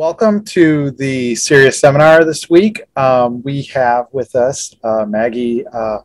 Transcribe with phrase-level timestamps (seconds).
[0.00, 2.80] welcome to the Serious Seminar this week.
[2.96, 5.98] Um, we have with us uh, Maggie uh,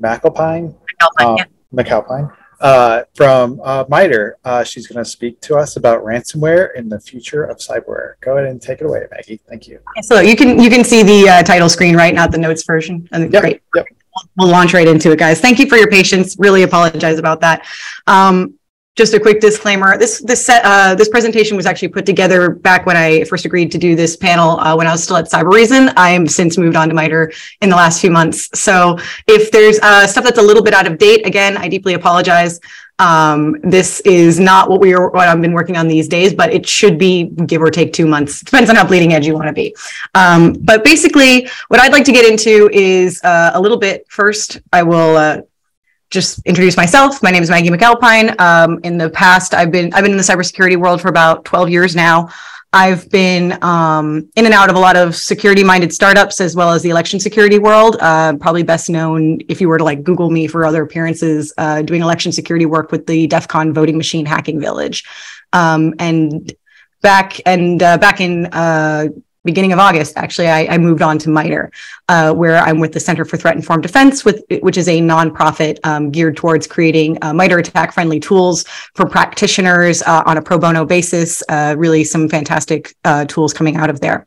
[0.00, 1.44] MacAlpine, MacAlpine, yeah.
[1.72, 4.36] MacAlpine uh, from uh, MITRE.
[4.44, 8.14] Uh, she's going to speak to us about ransomware and the future of cyberware.
[8.20, 9.40] Go ahead and take it away, Maggie.
[9.48, 9.78] Thank you.
[10.02, 12.12] So you can you can see the uh, title screen, right?
[12.12, 13.08] Not the notes version.
[13.12, 13.62] And Yep, Great.
[13.76, 13.86] yep.
[14.38, 15.40] We'll launch right into it, guys.
[15.40, 16.34] Thank you for your patience.
[16.36, 17.64] Really apologize about that.
[18.08, 18.58] Um,
[19.00, 19.96] just a quick disclaimer.
[19.96, 23.78] This this uh, this presentation was actually put together back when I first agreed to
[23.78, 25.94] do this panel uh, when I was still at Cybereason.
[25.96, 28.50] I am since moved on to MITRE in the last few months.
[28.52, 31.94] So if there's uh, stuff that's a little bit out of date, again, I deeply
[31.94, 32.60] apologize.
[32.98, 36.52] Um, this is not what we are what I've been working on these days, but
[36.52, 38.42] it should be give or take two months.
[38.42, 39.74] Depends on how bleeding edge you want to be.
[40.14, 44.06] Um, but basically, what I'd like to get into is uh, a little bit.
[44.10, 45.40] First, I will uh,
[46.10, 47.22] just introduce myself.
[47.22, 48.38] My name is Maggie MacAlpine.
[48.40, 51.70] Um, in the past, I've been I've been in the cybersecurity world for about 12
[51.70, 52.30] years now.
[52.72, 56.82] I've been um, in and out of a lot of security-minded startups as well as
[56.82, 57.96] the election security world.
[58.00, 61.82] Uh, probably best known if you were to like Google me for other appearances, uh,
[61.82, 65.04] doing election security work with the DEF CON voting machine hacking village.
[65.52, 66.52] Um, and
[67.02, 69.08] back and uh, back in uh,
[69.44, 71.70] beginning of August, actually, I, I moved on to MITRE,
[72.08, 75.78] uh, where I'm with the Center for Threat Informed Defense, with which is a nonprofit
[75.84, 80.84] um, geared towards creating uh, MITRE ATT&CK-friendly tools for practitioners uh, on a pro bono
[80.84, 81.42] basis.
[81.48, 84.26] Uh, really, some fantastic uh, tools coming out of there.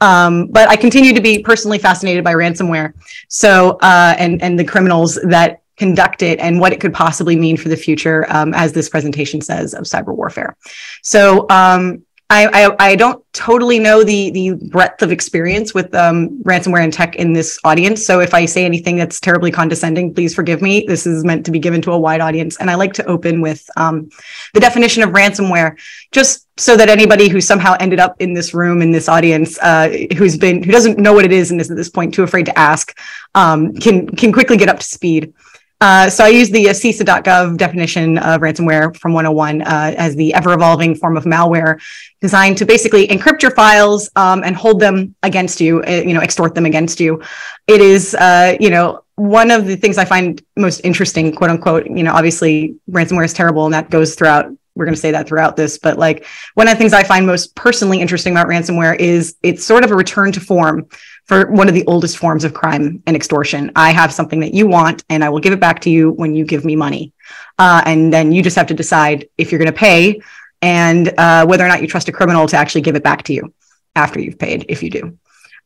[0.00, 2.92] Um, but I continue to be personally fascinated by ransomware,
[3.28, 7.56] so uh, and and the criminals that conduct it and what it could possibly mean
[7.56, 10.56] for the future, um, as this presentation says, of cyber warfare.
[11.02, 16.42] So um, I, I, I don't totally know the the breadth of experience with um,
[16.44, 18.06] ransomware and tech in this audience.
[18.06, 20.86] So if I say anything that's terribly condescending, please forgive me.
[20.88, 23.42] This is meant to be given to a wide audience, and I like to open
[23.42, 24.08] with um,
[24.54, 25.78] the definition of ransomware,
[26.10, 29.88] just so that anybody who somehow ended up in this room in this audience, uh,
[30.16, 32.46] who's been who doesn't know what it is and is at this point too afraid
[32.46, 32.98] to ask,
[33.34, 35.34] um, can can quickly get up to speed.
[35.82, 40.32] Uh, so I use the uh, CISA.gov definition of ransomware from 101 uh, as the
[40.32, 41.82] ever-evolving form of malware
[42.20, 46.20] designed to basically encrypt your files um, and hold them against you, uh, you know,
[46.20, 47.20] extort them against you.
[47.66, 51.84] It is, uh, you know, one of the things I find most interesting, quote unquote.
[51.86, 54.52] You know, obviously ransomware is terrible, and that goes throughout.
[54.74, 57.26] We're going to say that throughout this, but like one of the things I find
[57.26, 60.88] most personally interesting about ransomware is it's sort of a return to form
[61.26, 63.70] for one of the oldest forms of crime and extortion.
[63.76, 66.34] I have something that you want, and I will give it back to you when
[66.34, 67.12] you give me money.
[67.58, 70.20] Uh, and then you just have to decide if you're going to pay
[70.62, 73.32] and uh, whether or not you trust a criminal to actually give it back to
[73.32, 73.52] you
[73.94, 75.18] after you've paid, if you do.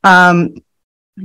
[0.03, 0.57] Um,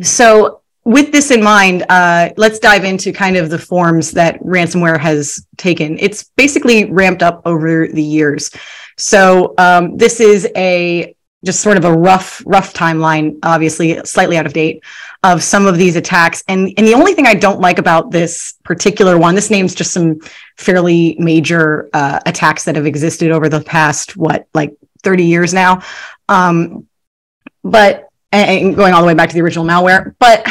[0.02, 5.00] so, with this in mind, uh, let's dive into kind of the forms that ransomware
[5.00, 5.98] has taken.
[6.00, 8.50] It's basically ramped up over the years.
[8.98, 14.46] So, um, this is a just sort of a rough rough timeline obviously slightly out
[14.46, 14.84] of date
[15.24, 18.54] of some of these attacks and and the only thing i don't like about this
[18.64, 20.20] particular one this name's just some
[20.58, 25.82] fairly major uh, attacks that have existed over the past what like 30 years now
[26.30, 26.88] um
[27.64, 30.46] but and going all the way back to the original malware but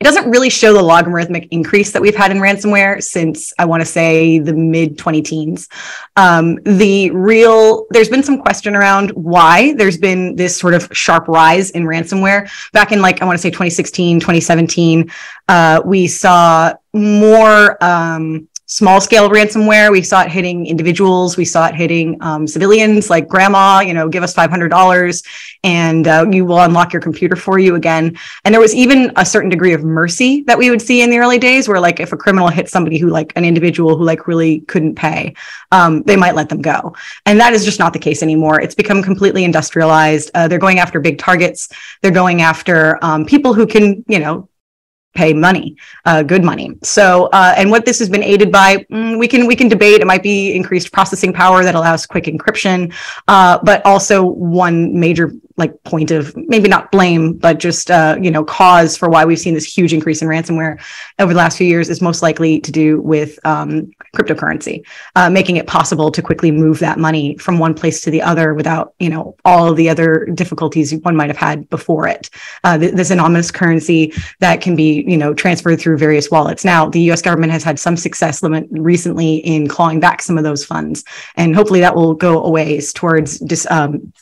[0.00, 3.80] it doesn't really show the logarithmic increase that we've had in ransomware since I want
[3.80, 5.68] to say the mid 20 teens.
[6.16, 11.28] Um, the real, there's been some question around why there's been this sort of sharp
[11.28, 12.50] rise in ransomware.
[12.72, 15.10] Back in like, I want to say 2016, 2017,
[15.48, 17.82] uh, we saw more.
[17.82, 19.92] Um, small scale ransomware.
[19.92, 21.36] We saw it hitting individuals.
[21.36, 25.26] We saw it hitting um, civilians like grandma, you know, give us $500
[25.64, 28.16] and uh, you will unlock your computer for you again.
[28.44, 31.18] And there was even a certain degree of mercy that we would see in the
[31.18, 34.26] early days where like if a criminal hit somebody who like an individual who like
[34.26, 35.34] really couldn't pay,
[35.70, 36.94] um, they might let them go.
[37.26, 38.60] And that is just not the case anymore.
[38.60, 40.30] It's become completely industrialized.
[40.34, 41.68] Uh, they're going after big targets.
[42.00, 44.48] They're going after um, people who can, you know,
[45.14, 46.76] pay money, uh, good money.
[46.82, 50.00] So, uh, and what this has been aided by, mm, we can we can debate.
[50.00, 52.92] It might be increased processing power that allows quick encryption,
[53.28, 58.30] uh, but also one major like point of maybe not blame, but just uh, you
[58.30, 60.82] know cause for why we've seen this huge increase in ransomware
[61.18, 64.84] over the last few years is most likely to do with um, cryptocurrency,
[65.14, 68.54] uh, making it possible to quickly move that money from one place to the other
[68.54, 72.30] without you know all the other difficulties one might have had before it.
[72.64, 76.64] Uh, th- this anonymous currency that can be you know transferred through various wallets.
[76.64, 77.22] Now, the U.S.
[77.22, 81.04] government has had some success limit recently in clawing back some of those funds,
[81.36, 84.12] and hopefully that will go a ways towards dis, um,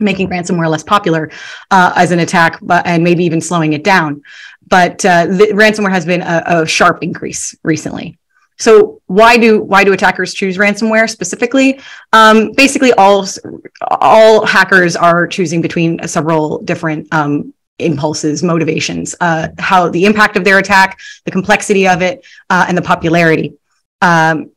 [0.00, 1.30] making ransomware less popular
[1.70, 4.22] uh, as an attack, but and maybe even slowing it down.
[4.68, 8.18] But uh, the, ransomware has been a, a, sharp increase recently.
[8.58, 11.80] so why do why do attackers choose ransomware specifically?
[12.12, 13.26] Um, basically, all
[13.90, 20.44] all hackers are choosing between several different um, impulses, motivations, uh, how the impact of
[20.44, 23.54] their attack, the complexity of it, uh, and the popularity.
[24.02, 24.50] Um,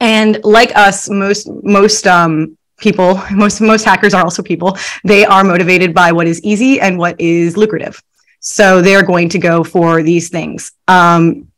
[0.00, 4.76] and like us, most most um, people, most most hackers are also people.
[5.04, 8.02] They are motivated by what is easy and what is lucrative.
[8.40, 10.72] So they're going to go for these things.
[10.88, 11.48] Um,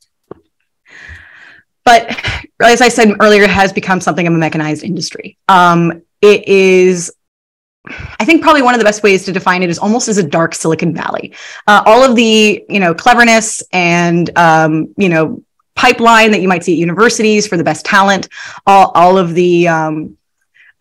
[1.85, 2.09] but
[2.63, 5.37] as I said earlier, it has become something of a mechanized industry.
[5.49, 7.13] Um, it is
[8.19, 10.23] I think probably one of the best ways to define it is almost as a
[10.23, 11.35] dark Silicon Valley.
[11.67, 15.43] Uh, all of the you know cleverness and um, you know
[15.75, 18.29] pipeline that you might see at universities for the best talent,
[18.67, 20.17] all, all of the um,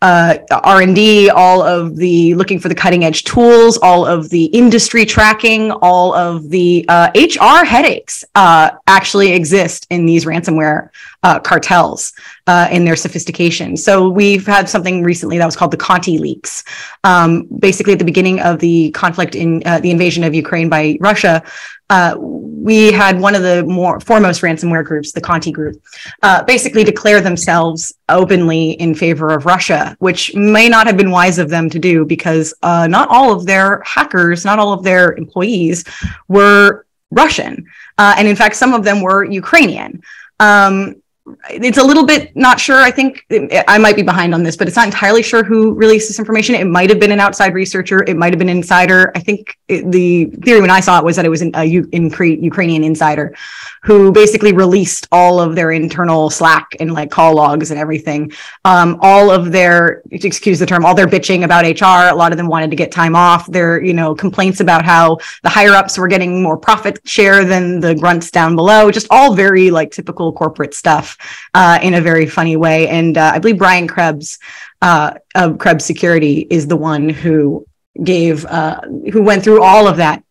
[0.04, 5.06] uh, r&d all of the looking for the cutting edge tools all of the industry
[5.06, 10.90] tracking all of the uh, hr headaches uh, actually exist in these ransomware
[11.22, 12.12] uh, cartels
[12.46, 13.76] uh, in their sophistication.
[13.76, 16.62] So we've had something recently that was called the conti leaks.
[17.02, 20.96] Um, basically at the beginning of the conflict in uh, the invasion of ukraine by
[21.00, 21.42] russia
[21.90, 25.82] uh, we had one of the more foremost ransomware groups, the Conti group,
[26.22, 31.38] uh, basically declare themselves openly in favor of Russia, which may not have been wise
[31.38, 35.12] of them to do because uh, not all of their hackers, not all of their
[35.12, 35.84] employees
[36.28, 37.66] were Russian.
[37.98, 40.02] Uh, and in fact, some of them were Ukrainian.
[40.40, 41.02] Um,
[41.50, 42.76] it's a little bit not sure.
[42.76, 43.24] I think
[43.66, 46.54] I might be behind on this, but it's not entirely sure who released this information.
[46.54, 48.04] It might have been an outside researcher.
[48.06, 49.10] It might have been an insider.
[49.14, 51.64] I think it, the theory when I saw it was that it was an, a
[51.64, 52.10] U, in,
[52.42, 53.34] Ukrainian insider
[53.82, 58.30] who basically released all of their internal Slack and like call logs and everything.
[58.64, 62.12] Um, all of their, excuse the term, all their bitching about HR.
[62.12, 63.46] A lot of them wanted to get time off.
[63.46, 67.80] Their, you know, complaints about how the higher ups were getting more profit share than
[67.80, 68.90] the grunts down below.
[68.90, 71.13] Just all very like typical corporate stuff
[71.54, 72.88] uh, in a very funny way.
[72.88, 74.38] And uh, I believe Brian Krebs
[74.82, 77.66] uh, of Krebs Security is the one who
[78.02, 78.80] gave, uh,
[79.12, 80.22] who went through all of that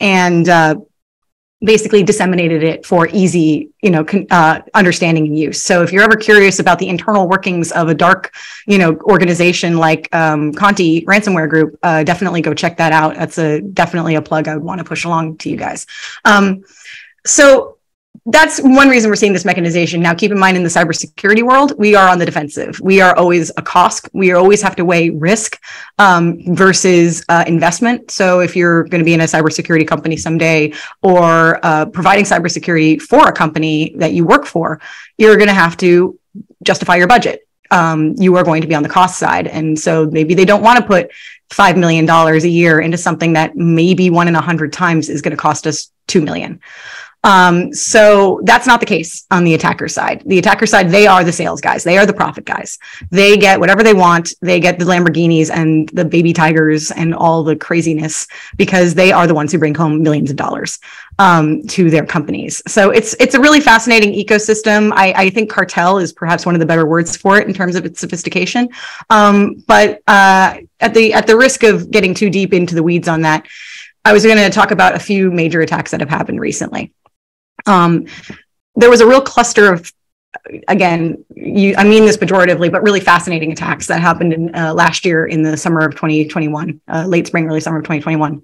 [0.00, 0.76] and uh,
[1.64, 5.60] basically disseminated it for easy, you know, con- uh, understanding and use.
[5.60, 8.34] So if you're ever curious about the internal workings of a dark,
[8.66, 13.14] you know, organization like um, Conti Ransomware Group, uh, definitely go check that out.
[13.14, 15.86] That's a definitely a plug I would want to push along to you guys.
[16.24, 16.64] Um,
[17.24, 17.78] so
[18.26, 20.00] that's one reason we're seeing this mechanization.
[20.00, 22.80] Now, keep in mind in the cybersecurity world, we are on the defensive.
[22.80, 24.08] We are always a cost.
[24.14, 25.60] We always have to weigh risk
[25.98, 28.10] um, versus uh, investment.
[28.10, 30.72] So, if you're going to be in a cybersecurity company someday
[31.02, 34.80] or uh, providing cybersecurity for a company that you work for,
[35.18, 36.18] you're going to have to
[36.62, 37.46] justify your budget.
[37.70, 39.48] Um, you are going to be on the cost side.
[39.48, 41.10] And so maybe they don't want to put
[41.50, 45.32] $5 million a year into something that maybe one in a hundred times is going
[45.32, 46.60] to cost us 2 million.
[47.24, 50.22] Um, so that's not the case on the attacker side.
[50.26, 51.82] The attacker side, they are the sales guys.
[51.82, 52.78] They are the profit guys.
[53.10, 54.34] They get whatever they want.
[54.42, 58.26] They get the Lamborghinis and the baby tigers and all the craziness
[58.56, 60.78] because they are the ones who bring home millions of dollars
[61.18, 62.62] um, to their companies.
[62.66, 64.92] So it's it's a really fascinating ecosystem.
[64.94, 67.76] I, I, think cartel is perhaps one of the better words for it in terms
[67.76, 68.68] of its sophistication.
[69.10, 73.08] Um, but uh, at the at the risk of getting too deep into the weeds
[73.08, 73.46] on that,
[74.04, 76.92] I was going to talk about a few major attacks that have happened recently.
[77.66, 78.06] Um,
[78.76, 79.92] there was a real cluster of
[80.68, 85.04] again, you, I mean this pejoratively, but really fascinating attacks that happened in uh, last
[85.04, 88.42] year in the summer of 2021, uh, late spring, early summer of 2021.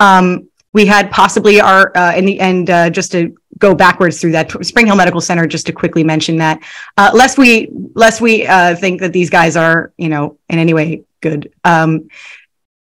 [0.00, 4.32] Um, we had possibly our uh, in the end uh, just to go backwards through
[4.32, 5.46] that Spring Hill Medical Center.
[5.46, 6.62] Just to quickly mention that,
[6.98, 10.74] uh, lest we lest we uh, think that these guys are you know in any
[10.74, 11.50] way good.
[11.64, 12.10] Um,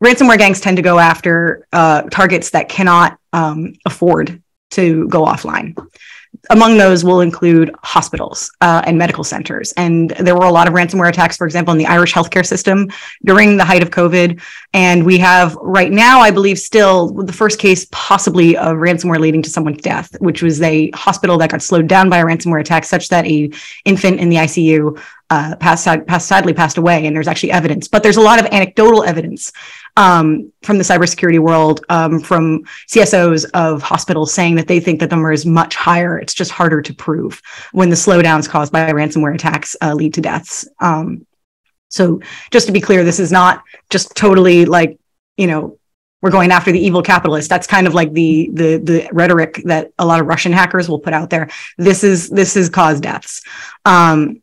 [0.02, 5.76] ransomware gangs tend to go after targets that cannot um, afford to go offline.
[6.48, 9.72] Among those will include hospitals uh, and medical centers.
[9.72, 12.88] And there were a lot of ransomware attacks, for example, in the Irish healthcare system
[13.24, 14.40] during the height of COVID.
[14.72, 19.42] And we have right now, I believe, still the first case possibly of ransomware leading
[19.42, 22.84] to someone's death, which was a hospital that got slowed down by a ransomware attack,
[22.84, 23.50] such that a
[23.84, 27.06] infant in the ICU uh, passed, passed, sadly passed away.
[27.06, 29.52] And there's actually evidence, but there's a lot of anecdotal evidence
[29.97, 35.11] um, from the cybersecurity world, um, from CSOs of hospitals saying that they think that
[35.11, 36.18] the number is much higher.
[36.18, 37.40] It's just harder to prove
[37.73, 40.68] when the slowdowns caused by ransomware attacks uh, lead to deaths.
[40.80, 41.26] Um,
[41.88, 42.20] so
[42.50, 44.99] just to be clear, this is not just totally like,
[45.37, 45.78] you know,
[46.23, 47.49] we're going after the evil capitalist.
[47.49, 50.99] That's kind of like the the the rhetoric that a lot of Russian hackers will
[50.99, 51.49] put out there.
[51.78, 53.42] This is this is caused deaths.
[53.85, 54.39] Um,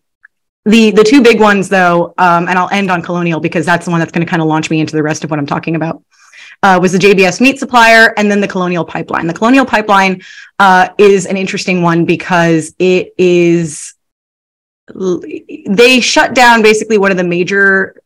[0.68, 3.92] the the two big ones though, um, and I'll end on Colonial because that's the
[3.92, 5.76] one that's going to kind of launch me into the rest of what I'm talking
[5.76, 6.04] about.
[6.64, 9.28] uh, was the JBS meat supplier, and then the Colonial Pipeline.
[9.28, 10.22] The Colonial Pipeline
[10.60, 13.94] uh, is an interesting one because it is
[15.68, 18.02] they shut down basically one of the major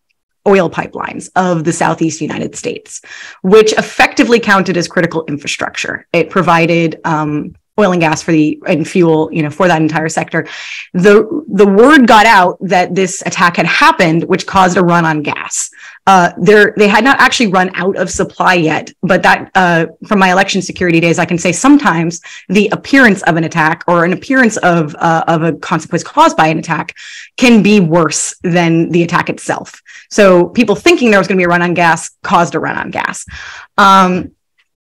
[0.48, 3.02] oil pipelines of the southeast United States,
[3.44, 6.08] which effectively counted as critical infrastructure.
[6.12, 10.10] It provided um, oil and gas for the and fuel, you know, for that entire
[10.10, 10.48] sector.
[10.94, 15.22] The the word got out that this attack had happened, which caused a run on
[15.22, 15.70] gas.
[16.08, 20.18] Uh, there, they had not actually run out of supply yet, but that uh, from
[20.18, 24.12] my election security days, I can say sometimes the appearance of an attack or an
[24.12, 26.96] appearance of uh, of a consequence caused by an attack
[27.38, 29.82] can be worse than the attack itself.
[30.10, 32.78] So people thinking there was going to be a run on gas caused a run
[32.78, 33.26] on gas.
[33.78, 34.32] Um,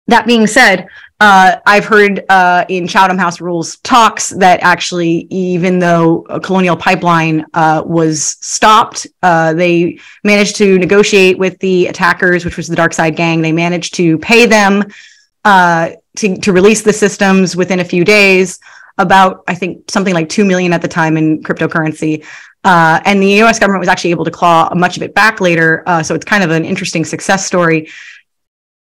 [0.08, 0.88] that being said,
[1.22, 6.76] uh, I've heard uh, in Chatham House Rules talks that actually, even though a Colonial
[6.76, 12.74] Pipeline uh, was stopped, uh, they managed to negotiate with the attackers, which was the
[12.74, 13.40] DarkSide Gang.
[13.40, 14.82] They managed to pay them
[15.44, 18.58] uh, to, to release the systems within a few days.
[18.98, 22.26] About, I think, something like two million at the time in cryptocurrency.
[22.64, 23.60] Uh, and the U.S.
[23.60, 25.84] government was actually able to claw much of it back later.
[26.02, 27.88] so it's kind of an interesting success story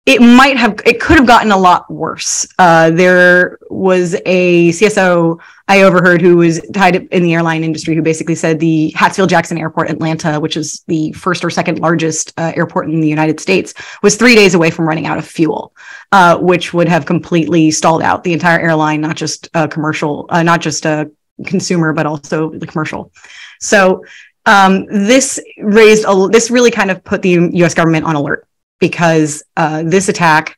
[0.07, 2.47] it might have it could have gotten a lot worse.
[2.57, 7.93] Uh, there was a cso i overheard who was tied up in the airline industry
[7.93, 12.33] who basically said the hartsfield jackson airport atlanta which is the first or second largest
[12.37, 15.75] uh, airport in the united states was three days away from running out of fuel
[16.13, 20.61] uh, which would have completely stalled out the entire airline not just commercial uh, not
[20.61, 21.11] just a
[21.45, 23.11] consumer but also the commercial.
[23.59, 24.03] So
[24.45, 28.47] um, this raised a, this really kind of put the us government on alert
[28.79, 30.57] because uh, this attack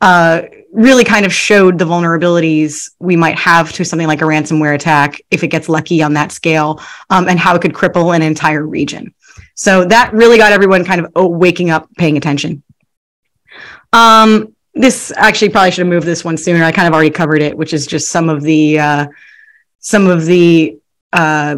[0.00, 0.42] uh,
[0.72, 5.20] really kind of showed the vulnerabilities we might have to something like a ransomware attack
[5.30, 6.80] if it gets lucky on that scale
[7.10, 9.14] um, and how it could cripple an entire region.
[9.54, 12.62] So that really got everyone kind of oh, waking up, paying attention.
[13.92, 16.64] Um, this actually probably should have moved this one sooner.
[16.64, 19.06] I kind of already covered it, which is just some of the uh,
[19.78, 20.78] some of the
[21.12, 21.56] uh,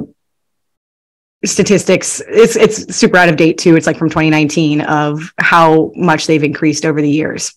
[1.46, 3.76] statistics it's it's super out of date too.
[3.76, 7.54] It's like from 2019 of how much they've increased over the years.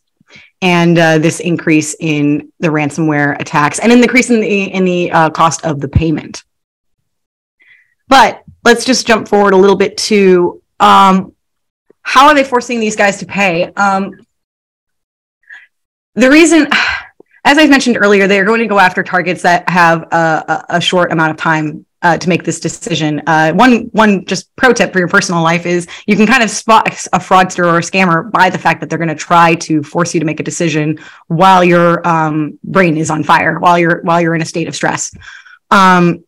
[0.62, 5.12] And uh, this increase in the ransomware attacks and the increase in the in the
[5.12, 6.44] uh, cost of the payment.
[8.08, 11.34] But let's just jump forward a little bit to um,
[12.02, 13.72] how are they forcing these guys to pay?
[13.74, 14.14] Um,
[16.16, 16.68] the reason
[17.46, 21.12] as i mentioned earlier they're going to go after targets that have a, a short
[21.12, 23.22] amount of time uh, to make this decision.
[23.28, 26.50] Uh, one one just pro tip for your personal life is you can kind of
[26.50, 29.84] spot a fraudster or a scammer by the fact that they're going to try to
[29.84, 34.02] force you to make a decision while your um, brain is on fire, while you're
[34.04, 35.14] while you're in a state of stress.
[35.72, 36.24] Um,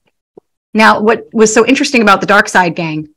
[0.74, 3.10] now, what was so interesting about the DarkSide Gang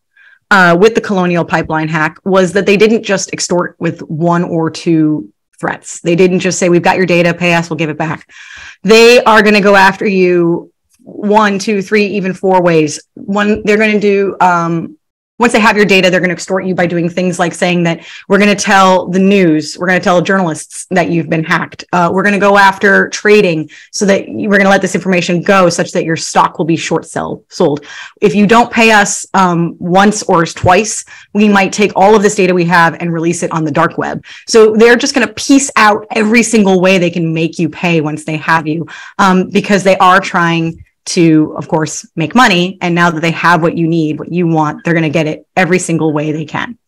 [0.50, 4.70] uh, with the Colonial Pipeline hack was that they didn't just extort with one or
[4.70, 6.00] two threats.
[6.00, 8.28] They didn't just say, "We've got your data, pay us, we'll give it back."
[8.82, 10.72] They are going to go after you
[11.04, 13.00] one, two, three, even four ways.
[13.14, 14.96] One, they're going to do um,
[15.38, 17.82] once they have your data, they're going to extort you by doing things like saying
[17.82, 21.42] that we're going to tell the news, we're going to tell journalists that you've been
[21.42, 21.84] hacked.
[21.92, 25.42] Uh, we're going to go after trading so that we're going to let this information
[25.42, 27.84] go such that your stock will be short sell sold.
[28.20, 32.36] If you don't pay us um, once or twice, we might take all of this
[32.36, 34.24] data we have and release it on the dark web.
[34.46, 38.00] So they're just going to piece out every single way they can make you pay
[38.00, 38.86] once they have you
[39.18, 42.78] um, because they are trying to, of course, make money.
[42.80, 45.26] And now that they have what you need, what you want, they're going to get
[45.26, 46.78] it every single way they can.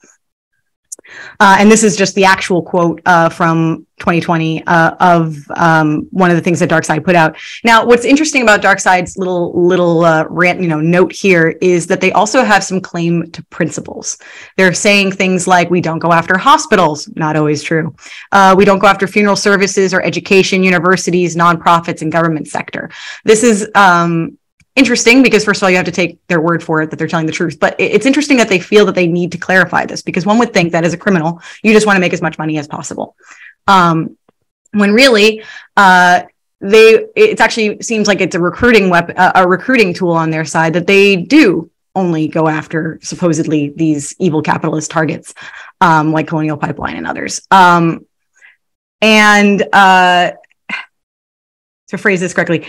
[1.40, 6.30] Uh, and this is just the actual quote uh, from 2020 uh, of um, one
[6.30, 7.36] of the things that DarkSide put out.
[7.64, 12.00] Now, what's interesting about DarkSide's little little uh, rant, you know, note here is that
[12.00, 14.18] they also have some claim to principles.
[14.56, 17.94] They're saying things like, "We don't go after hospitals," not always true.
[18.32, 22.90] Uh, we don't go after funeral services or education, universities, nonprofits, and government sector.
[23.24, 24.38] This is um,
[24.76, 27.08] interesting because first of all you have to take their word for it that they're
[27.08, 27.58] telling the truth.
[27.58, 30.52] But it's interesting that they feel that they need to clarify this because one would
[30.52, 33.16] think that as a criminal you just want to make as much money as possible.
[33.66, 34.16] Um,
[34.72, 35.42] when really
[35.76, 36.22] uh,
[36.60, 40.74] they it actually seems like it's a recruiting weapon a recruiting tool on their side
[40.74, 45.34] that they do only go after supposedly these evil capitalist targets
[45.80, 47.40] um, like colonial pipeline and others.
[47.50, 48.06] Um,
[49.00, 50.32] and uh,
[51.88, 52.66] to phrase this correctly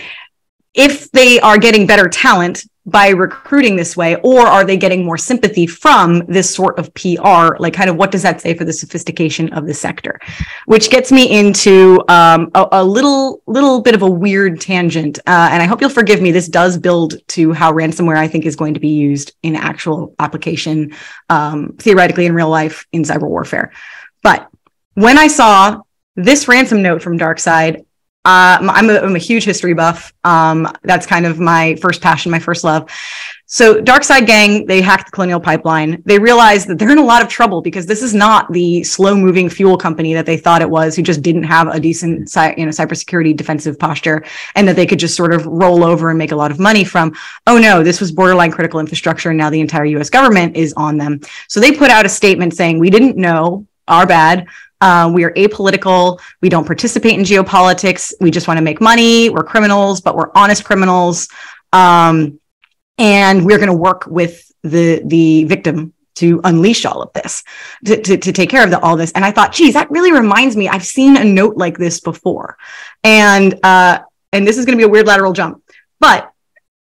[0.74, 5.18] if they are getting better talent by recruiting this way or are they getting more
[5.18, 8.72] sympathy from this sort of pr like kind of what does that say for the
[8.72, 10.18] sophistication of the sector?
[10.64, 15.50] Which gets me into um, a, a, little little bit of a weird tangent uh,
[15.52, 16.30] and i hope you'll forgive me.
[16.30, 20.14] This does build to how ransomware i think is going to be used in actual
[20.18, 20.94] application
[21.28, 23.72] um, theoretically in real life in cyber warfare.
[24.22, 24.48] But
[24.94, 25.82] when I saw
[26.16, 27.84] this ransom note from DarkSide,
[28.28, 30.12] uh, I'm, a, I'm a huge history buff.
[30.22, 32.90] Um, that's kind of my first passion, my first love.
[33.46, 36.02] So, DarkSide Gang, they hacked the Colonial Pipeline.
[36.04, 39.48] They realized that they're in a lot of trouble because this is not the slow-moving
[39.48, 42.18] fuel company that they thought it was, who just didn't have a decent,
[42.58, 44.22] you know, cybersecurity defensive posture,
[44.54, 46.84] and that they could just sort of roll over and make a lot of money
[46.84, 47.14] from.
[47.46, 50.10] Oh no, this was borderline critical infrastructure, and now the entire U.S.
[50.10, 51.22] government is on them.
[51.48, 53.66] So they put out a statement saying, "We didn't know.
[53.86, 54.46] Our bad.
[54.80, 56.20] Uh, we are apolitical.
[56.40, 58.12] We don't participate in geopolitics.
[58.20, 59.30] We just want to make money.
[59.30, 61.28] We're criminals, but we're honest criminals.
[61.72, 62.40] Um,
[62.96, 67.44] and we're going to work with the the victim to unleash all of this,
[67.84, 69.12] to, to, to take care of the, all this.
[69.12, 70.68] And I thought, geez, that really reminds me.
[70.68, 72.56] I've seen a note like this before,
[73.04, 74.00] and uh,
[74.32, 75.62] and this is going to be a weird lateral jump,
[76.00, 76.32] but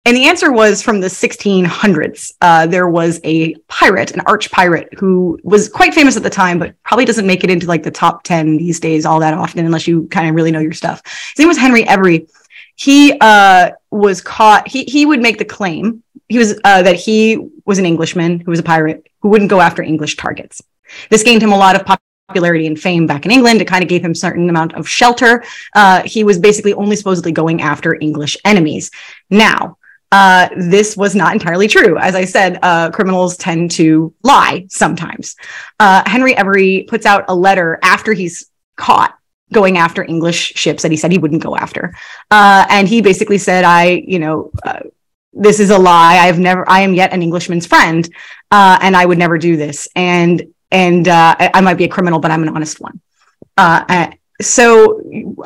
[0.06, 2.32] and the answer was from the 1600s.
[2.40, 6.58] Uh, there was a pirate, an arch pirate, who was quite famous at the time,
[6.58, 9.66] but probably doesn't make it into like the top 10 these days all that often,
[9.66, 11.02] unless you kind of really know your stuff.
[11.04, 12.28] His name was Henry Every.
[12.76, 17.48] He uh, was caught, he, he would make the claim he was uh, that he
[17.64, 20.62] was an Englishman who was a pirate who wouldn't go after English targets.
[21.10, 21.98] This gained him a lot of
[22.28, 23.60] popularity and fame back in England.
[23.60, 25.44] It kind of gave him a certain amount of shelter.
[25.74, 28.90] Uh, he was basically only supposedly going after English enemies.
[29.30, 29.78] Now,
[30.12, 31.98] uh, this was not entirely true.
[31.98, 35.36] As I said, uh, criminals tend to lie sometimes.
[35.80, 39.18] Uh, Henry Every puts out a letter after he's caught
[39.52, 41.94] going after English ships that he said he wouldn't go after.
[42.30, 44.80] Uh, and he basically said, I, you know, uh,
[45.32, 46.18] this is a lie.
[46.18, 48.08] I've never, I am yet an Englishman's friend,
[48.50, 49.88] uh, and I would never do this.
[49.94, 53.00] And and I, I, might be a criminal, but I'm an honest one.
[54.40, 55.02] So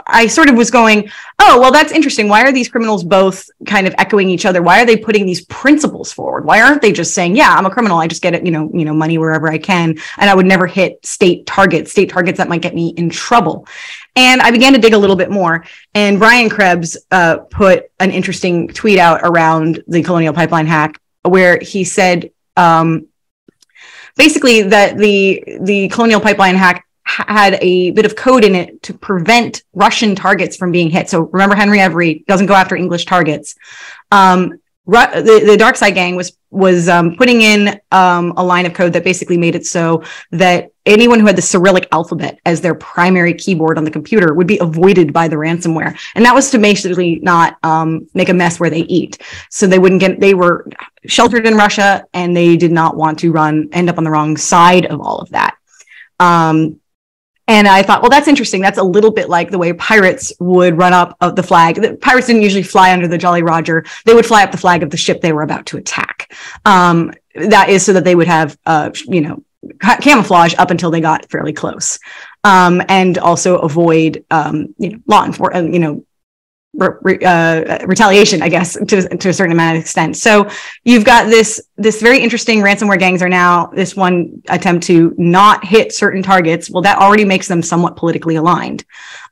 [0.06, 2.28] I sort of was going, oh, well, that's interesting.
[2.28, 4.62] Why are these criminals both kind of echoing each other?
[4.62, 6.44] Why are they putting these principles forward?
[6.44, 7.98] Why aren't they just saying, yeah, I'm a criminal.
[7.98, 10.46] I just get it, you know, you know, money wherever I can, and I would
[10.46, 13.66] never hit state targets, state targets that might get me in trouble.
[14.16, 15.64] And I began to dig a little bit more.
[15.94, 21.58] And Brian Krebs uh, put an interesting tweet out around the Colonial Pipeline hack, where
[21.60, 22.30] he said.
[22.56, 23.06] Um,
[24.16, 26.84] basically that the the colonial pipeline hack
[27.18, 31.08] had a bit of code in it to prevent Russian targets from being hit.
[31.08, 33.54] So remember, Henry Every doesn't go after English targets.
[34.10, 38.92] Um, the, the DarkSide gang was was um, putting in um, a line of code
[38.92, 43.34] that basically made it so that anyone who had the Cyrillic alphabet as their primary
[43.34, 47.20] keyboard on the computer would be avoided by the ransomware, and that was to basically
[47.20, 49.22] not um, make a mess where they eat.
[49.48, 50.18] So they wouldn't get.
[50.18, 50.68] They were
[51.06, 54.36] sheltered in Russia, and they did not want to run end up on the wrong
[54.36, 55.56] side of all of that.
[56.18, 56.80] Um,
[57.50, 58.62] and I thought, well, that's interesting.
[58.62, 61.82] That's a little bit like the way pirates would run up of the flag.
[61.82, 63.84] The pirates didn't usually fly under the Jolly Roger.
[64.04, 66.32] They would fly up the flag of the ship they were about to attack.
[66.64, 69.42] Um, that is so that they would have, uh, you know,
[69.80, 71.98] camouflage up until they got fairly close,
[72.44, 76.04] um, and also avoid, um, you know, law enforcement, you know,
[76.80, 80.16] uh, retaliation, I guess, to, to a certain amount of extent.
[80.16, 80.48] So
[80.84, 85.64] you've got this this very interesting ransomware gangs are now this one attempt to not
[85.64, 86.70] hit certain targets.
[86.70, 88.84] Well, that already makes them somewhat politically aligned,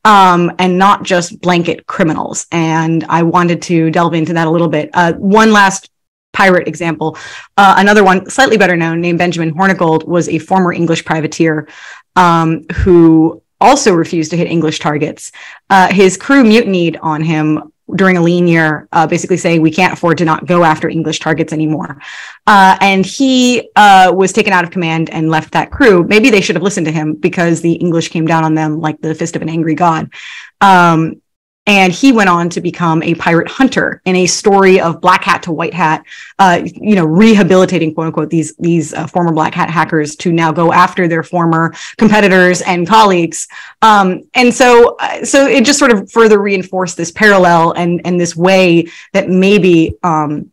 [0.05, 2.47] um, and not just blanket criminals.
[2.53, 4.91] And I wanted to delve into that a little bit.
[4.95, 5.91] Uh, one last
[6.33, 7.17] pirate example.
[7.57, 11.69] Uh, another one, slightly better known, named Benjamin Hornigold, was a former English privateer
[12.17, 15.33] um, who also refused to hit English targets.
[15.71, 19.95] Uh, his crew mutinied on him during a lean year, uh, basically saying we can't
[19.95, 22.01] afford to not go after English targets anymore.
[22.47, 26.05] Uh, and he uh, was taken out of command and left that crew.
[26.05, 29.01] Maybe they should have listened to him because the English came down on them like
[29.01, 30.13] the fist of an angry god.
[30.61, 31.23] Um,
[31.69, 35.43] and he went on to become a pirate hunter in a story of black hat
[35.43, 36.03] to white hat,
[36.39, 40.51] uh, you know, rehabilitating quote unquote these these uh, former black hat hackers to now
[40.51, 43.47] go after their former competitors and colleagues.
[43.83, 48.19] Um, and so, uh, so it just sort of further reinforced this parallel and and
[48.19, 50.51] this way that maybe um,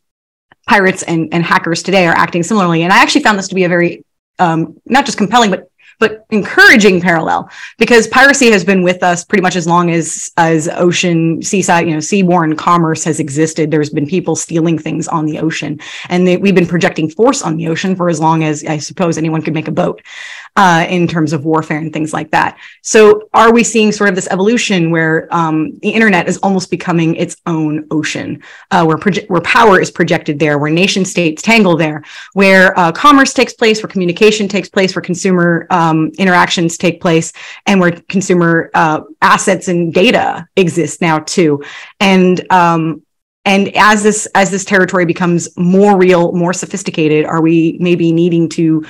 [0.68, 2.84] pirates and, and hackers today are acting similarly.
[2.84, 4.04] And I actually found this to be a very
[4.38, 5.70] um, not just compelling, but
[6.00, 10.68] but encouraging parallel because piracy has been with us pretty much as long as as
[10.70, 13.72] ocean seaside you know seaborne commerce has existed.
[13.72, 15.80] There's been people stealing things on the ocean
[16.10, 19.18] and they, we've been projecting force on the ocean for as long as i suppose
[19.18, 20.02] anyone could make a boat
[20.56, 24.16] uh, in terms of warfare and things like that so are we seeing sort of
[24.16, 28.42] this evolution where um, the internet is almost becoming its own ocean
[28.72, 32.92] uh, where proje- where power is projected there where nation states tangle there where uh,
[32.92, 37.32] commerce takes place where communication takes place where consumer um, interactions take place
[37.66, 41.64] and where consumer uh, assets and data exist now too.
[42.00, 43.04] And um,
[43.44, 48.50] and as this as this territory becomes more real, more sophisticated, are we maybe needing
[48.50, 48.86] to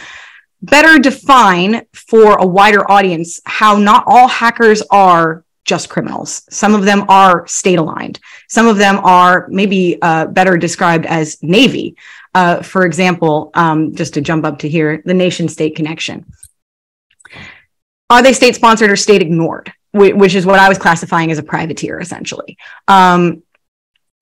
[0.65, 6.43] better define for a wider audience how not all hackers are just criminals.
[6.49, 8.19] Some of them are state aligned.
[8.49, 11.95] Some of them are maybe uh, better described as Navy.
[12.33, 16.25] Uh, for example, um, just to jump up to here, the nation state connection.
[18.09, 19.73] Are they state sponsored or state ignored?
[19.93, 22.57] Which is what I was classifying as a privateer, essentially.
[22.87, 23.43] Um,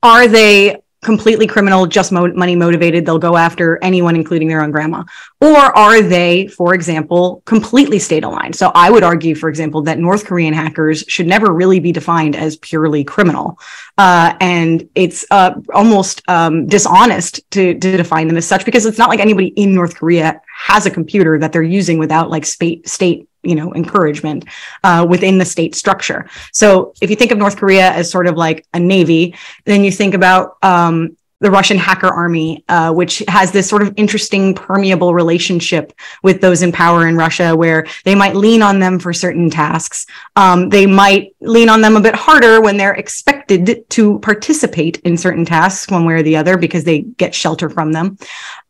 [0.03, 3.05] are they completely criminal, just mo- money motivated.
[3.05, 5.03] They'll go after anyone, including their own grandma.
[5.41, 8.55] Or are they, for example, completely state aligned?
[8.55, 12.35] So I would argue, for example, that North Korean hackers should never really be defined
[12.35, 13.59] as purely criminal.
[13.97, 18.97] Uh, and it's uh, almost um, dishonest to, to define them as such because it's
[18.97, 22.87] not like anybody in North Korea has a computer that they're using without like state,
[22.87, 24.45] state you know encouragement
[24.84, 28.36] uh, within the state structure so if you think of north korea as sort of
[28.36, 33.51] like a navy then you think about um, the Russian hacker army, uh, which has
[33.51, 35.91] this sort of interesting permeable relationship
[36.23, 40.06] with those in power in Russia, where they might lean on them for certain tasks.
[40.38, 45.17] Um, they might lean on them a bit harder when they're expected to participate in
[45.17, 48.17] certain tasks, one way or the other, because they get shelter from them.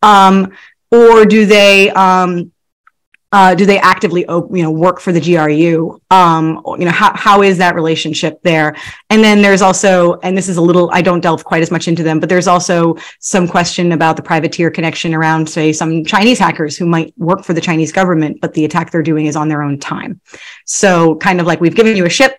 [0.01, 0.51] Um,
[0.89, 2.52] or do they um,
[3.33, 7.41] uh, do they actively you know work for the GRU um, you know how, how
[7.41, 8.75] is that relationship there?
[9.09, 11.87] And then there's also and this is a little I don't delve quite as much
[11.87, 16.37] into them but there's also some question about the privateer connection around say some Chinese
[16.37, 19.49] hackers who might work for the Chinese government but the attack they're doing is on
[19.49, 20.21] their own time.
[20.65, 22.37] So kind of like we've given you a ship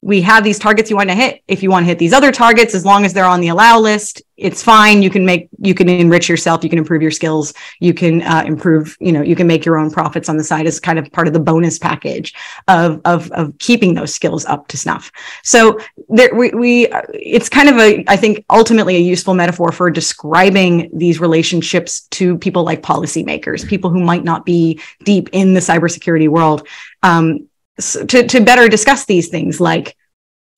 [0.00, 1.42] we have these targets you want to hit.
[1.48, 3.80] If you want to hit these other targets, as long as they're on the allow
[3.80, 5.02] list, it's fine.
[5.02, 6.62] You can make, you can enrich yourself.
[6.62, 7.52] You can improve your skills.
[7.80, 10.68] You can uh, improve, you know, you can make your own profits on the side
[10.68, 12.32] as kind of part of the bonus package
[12.68, 15.10] of of of keeping those skills up to snuff.
[15.42, 19.90] So there, we we it's kind of a, I think, ultimately a useful metaphor for
[19.90, 25.60] describing these relationships to people like policymakers, people who might not be deep in the
[25.60, 26.68] cybersecurity world.
[27.02, 27.47] Um,
[27.78, 29.96] to, to better discuss these things like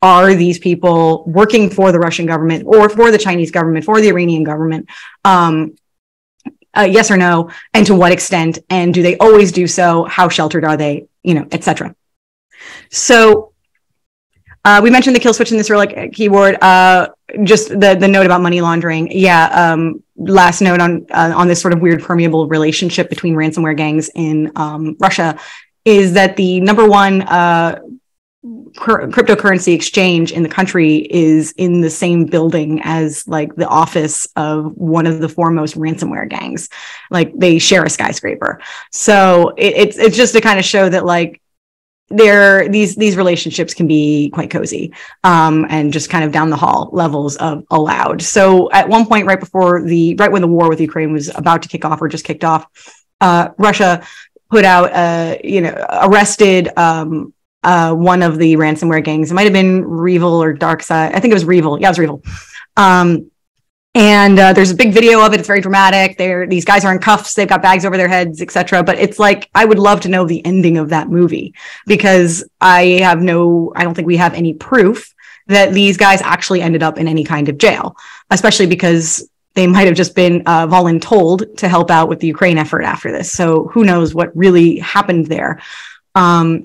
[0.03, 4.09] are these people working for the Russian government or for the Chinese government, for the
[4.09, 4.89] Iranian government?
[5.25, 5.77] Um,
[6.73, 8.61] uh, yes or no, and to what extent?
[8.71, 10.05] And do they always do so?
[10.05, 11.09] How sheltered are they?
[11.23, 11.95] You know, etc.
[12.91, 13.53] So
[14.65, 16.63] uh, we mentioned the kill switch in this Cyrillic keyword.
[16.63, 17.09] Uh,
[17.43, 19.11] just the the note about money laundering.
[19.11, 19.47] Yeah.
[19.47, 24.11] Um, last note on uh, on this sort of weird permeable relationship between ransomware gangs
[24.15, 25.39] in um, Russia
[25.85, 27.81] is that the number one uh,
[28.45, 34.73] cryptocurrency exchange in the country is in the same building as like the office of
[34.77, 36.69] one of the foremost ransomware gangs.
[37.11, 38.61] Like they share a skyscraper.
[38.93, 41.41] So it, it's it's just to kind of show that like
[42.09, 46.57] there these these relationships can be quite cozy um, and just kind of down the
[46.57, 48.23] hall levels of allowed.
[48.23, 51.63] So at one point, right before the right when the war with Ukraine was about
[51.63, 52.67] to kick off or just kicked off,
[53.21, 54.03] uh, Russia
[54.51, 57.33] put out, uh, you know, arrested um,
[57.63, 59.31] uh, one of the ransomware gangs.
[59.31, 61.15] It might have been REvil or DarkSide.
[61.15, 61.81] I think it was REvil.
[61.81, 62.23] Yeah, it was REvil.
[62.77, 63.31] Um,
[63.95, 65.41] and uh, there's a big video of it.
[65.41, 66.17] It's very dramatic.
[66.17, 67.35] They're these guys are in cuffs.
[67.35, 68.85] They've got bags over their heads, etc.
[68.85, 71.55] But it's like I would love to know the ending of that movie
[71.87, 73.73] because I have no.
[73.75, 75.13] I don't think we have any proof
[75.49, 77.97] that these guys actually ended up in any kind of jail,
[78.31, 82.59] especially because they might have just been uh, voluntold to help out with the Ukraine
[82.59, 83.33] effort after this.
[83.33, 85.61] So who knows what really happened there.
[86.15, 86.65] Um,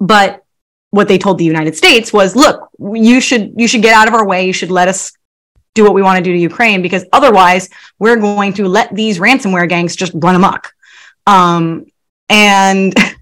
[0.00, 0.44] but
[0.90, 4.14] what they told the United States was, look, you should you should get out of
[4.14, 4.46] our way.
[4.46, 5.12] You should let us
[5.74, 7.68] do what we want to do to Ukraine because otherwise
[7.98, 10.72] we're going to let these ransomware gangs just run amok.
[11.26, 11.86] Um,
[12.28, 12.94] and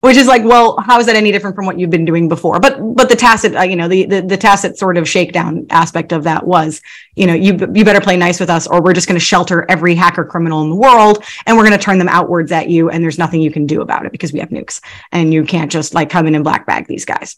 [0.00, 2.58] which is like, well, how is that any different from what you've been doing before?
[2.58, 6.12] But but the tacit, uh, you know, the, the, the tacit sort of shakedown aspect
[6.12, 6.80] of that was,
[7.16, 9.66] you know, you you better play nice with us, or we're just going to shelter
[9.68, 12.88] every hacker criminal in the world, and we're going to turn them outwards at you,
[12.88, 14.80] and there's nothing you can do about it because we have nukes,
[15.12, 17.36] and you can't just like come in and black bag these guys.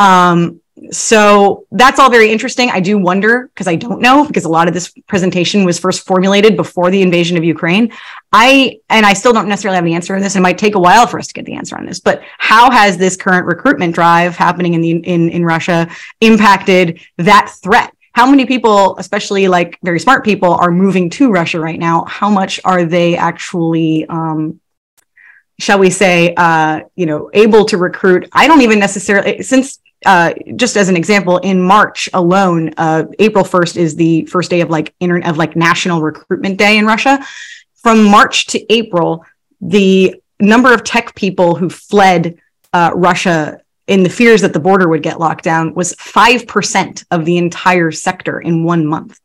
[0.00, 0.60] Um,
[0.90, 2.70] so that's all very interesting.
[2.70, 6.06] I do wonder because I don't know because a lot of this presentation was first
[6.06, 7.92] formulated before the invasion of Ukraine.
[8.32, 10.36] I and I still don't necessarily have the answer on this.
[10.36, 12.00] It might take a while for us to get the answer on this.
[12.00, 15.86] But how has this current recruitment drive happening in the in in Russia
[16.22, 17.92] impacted that threat?
[18.12, 22.06] How many people, especially like very smart people, are moving to Russia right now?
[22.06, 24.60] How much are they actually um,
[25.60, 28.28] shall we say, uh, you know, able to recruit.
[28.32, 33.44] I don't even necessarily, since uh, just as an example, in March alone, uh, April
[33.44, 37.24] 1st is the first day of like inter- of like National Recruitment Day in Russia.
[37.76, 39.24] From March to April,
[39.60, 42.38] the number of tech people who fled
[42.72, 47.24] uh, Russia in the fears that the border would get locked down was 5% of
[47.24, 49.20] the entire sector in one month.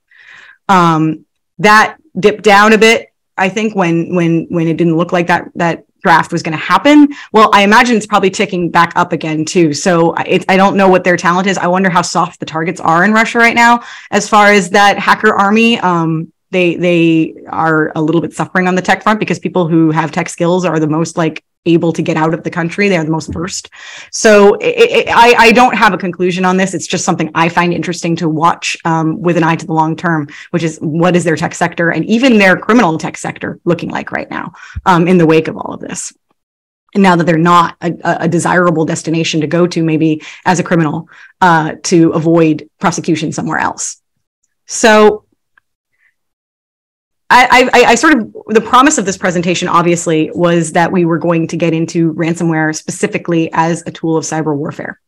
[0.68, 1.26] Um,
[1.60, 5.50] that dipped down a bit I think when when when it didn't look like that
[5.56, 7.10] that draft was going to happen.
[7.32, 9.74] Well, I imagine it's probably ticking back up again too.
[9.74, 11.58] So it, I don't know what their talent is.
[11.58, 15.00] I wonder how soft the targets are in Russia right now as far as that
[15.00, 15.80] hacker army.
[15.80, 19.89] Um, they they are a little bit suffering on the tech front because people who
[19.89, 22.89] have tech skills are the most like able to get out of the country.
[22.89, 23.69] They're the most first.
[24.12, 26.73] So it, it, I, I, don't have a conclusion on this.
[26.73, 29.95] It's just something I find interesting to watch um, with an eye to the long
[29.95, 33.89] term, which is what is their tech sector and even their criminal tech sector looking
[33.89, 34.54] like right now
[34.86, 36.13] um, in the wake of all of this.
[36.93, 40.63] And now that they're not a, a desirable destination to go to, maybe as a
[40.63, 41.10] criminal,
[41.41, 44.01] uh, to avoid prosecution somewhere else.
[44.65, 45.25] So
[47.36, 51.17] I, I, I, sort of the promise of this presentation obviously was that we were
[51.17, 55.02] going to get into ransomware specifically as a tool of cyber warfare.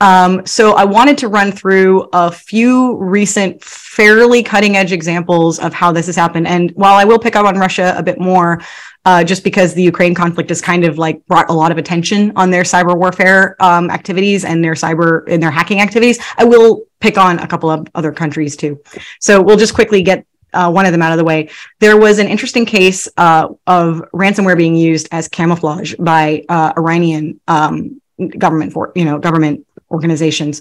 [0.00, 5.74] Um, so I wanted to run through a few recent, fairly cutting edge examples of
[5.74, 6.46] how this has happened.
[6.46, 8.62] And while I will pick up on Russia a bit more,
[9.04, 12.32] uh, just because the Ukraine conflict has kind of like brought a lot of attention
[12.36, 16.84] on their cyber warfare um, activities and their cyber and their hacking activities, I will
[17.00, 18.80] pick on a couple of other countries too.
[19.20, 21.50] So we'll just quickly get uh, one of them out of the way.
[21.78, 27.40] There was an interesting case uh, of ransomware being used as camouflage by uh, Iranian
[27.48, 28.00] um,
[28.38, 30.60] government for you know government organizations.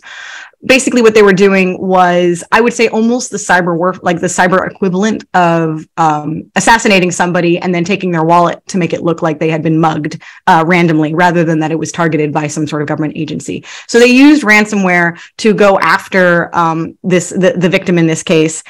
[0.66, 4.28] Basically, what they were doing was, I would say, almost the cyber war, like the
[4.28, 9.22] cyber equivalent of um, assassinating somebody and then taking their wallet to make it look
[9.22, 12.66] like they had been mugged uh, randomly, rather than that it was targeted by some
[12.66, 13.66] sort of government agency.
[13.88, 18.64] So they used ransomware to go after um, this the, the victim in this case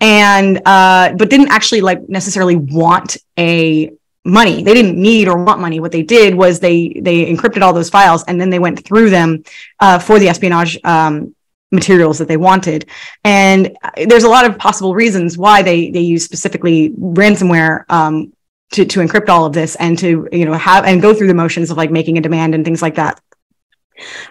[0.00, 3.92] and uh, but didn't actually like necessarily want a
[4.24, 4.62] money.
[4.62, 5.80] They didn't need or want money.
[5.80, 9.10] What they did was they they encrypted all those files and then they went through
[9.10, 9.44] them
[9.80, 11.34] uh, for the espionage um,
[11.70, 12.86] materials that they wanted.
[13.24, 18.32] And there's a lot of possible reasons why they they use specifically ransomware um,
[18.72, 21.34] to to encrypt all of this and to you know have and go through the
[21.34, 23.20] motions of like making a demand and things like that.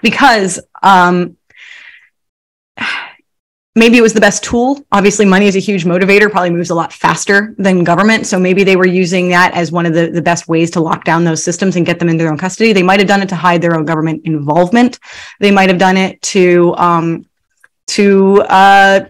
[0.02, 1.38] Because um,
[3.76, 4.84] maybe it was the best tool.
[4.92, 8.26] Obviously, money is a huge motivator, probably moves a lot faster than government.
[8.26, 11.04] So maybe they were using that as one of the, the best ways to lock
[11.04, 12.72] down those systems and get them into their own custody.
[12.72, 15.00] They might have done it to hide their own government involvement.
[15.42, 17.26] They might have done it to, um,
[17.88, 19.06] to, uh,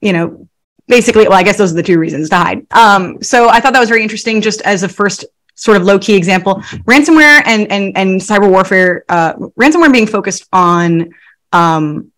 [0.00, 0.48] you know,
[0.88, 2.66] basically, well, I guess those are the two reasons to hide.
[2.70, 5.98] Um, so I thought that was very interesting just as a first sort of low
[5.98, 6.56] key example.
[6.86, 11.14] Ransomware and, and, and cyber warfare, uh, ransomware being focused on,
[11.52, 12.10] um,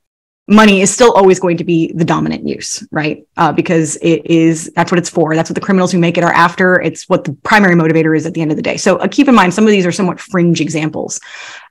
[0.49, 3.27] money is still always going to be the dominant use, right?
[3.37, 5.35] Uh, because it is that's what it's for.
[5.35, 6.81] That's what the criminals who make it are after.
[6.81, 8.77] It's what the primary motivator is at the end of the day.
[8.77, 11.21] So uh, keep in mind, some of these are somewhat fringe examples.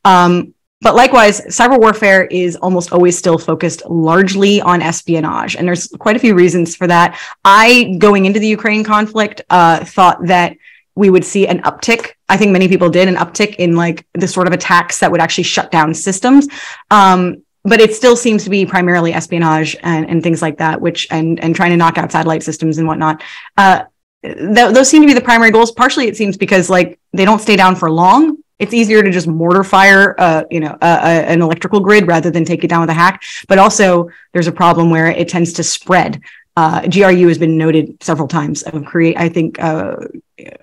[0.04, 5.56] Um, but likewise, cyber warfare is almost always still focused largely on espionage.
[5.56, 7.18] And there's quite a few reasons for that.
[7.46, 10.58] I, going into the Ukraine conflict, uh, thought that
[10.94, 12.12] we would see an uptick.
[12.28, 15.22] I think many people did an uptick in like the sort of attacks that would
[15.22, 16.48] actually shut down systems.
[16.92, 21.08] Um, but it still seems to be primarily espionage and, and things like that, which
[21.10, 23.24] and and trying to knock out satellite systems and whatnot.
[23.58, 23.84] Uh,
[24.24, 25.72] th- those seem to be the primary goals.
[25.72, 28.38] Partially, it seems because like they don't stay down for long.
[28.58, 32.64] It's easier to just mortar fire, uh, you know, an electrical grid rather than take
[32.64, 33.22] it down with a hack.
[33.50, 36.22] But also, there's a problem where it tends to spread.
[36.56, 39.18] Uh, GRU has been noted several times of create.
[39.18, 39.98] I think uh,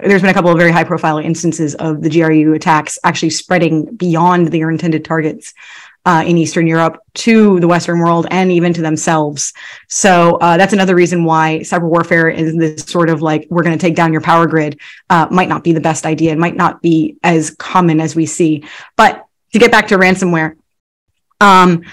[0.01, 3.95] there's been a couple of very high profile instances of the GRU attacks actually spreading
[3.95, 5.53] beyond their intended targets
[6.05, 9.53] uh, in Eastern Europe to the Western world and even to themselves.
[9.89, 13.79] So uh, that's another reason why cyber warfare is this sort of like we're going
[13.79, 16.33] to take down your power grid uh, might not be the best idea.
[16.33, 18.65] It might not be as common as we see.
[18.97, 20.57] But to get back to ransomware,
[21.41, 21.85] um,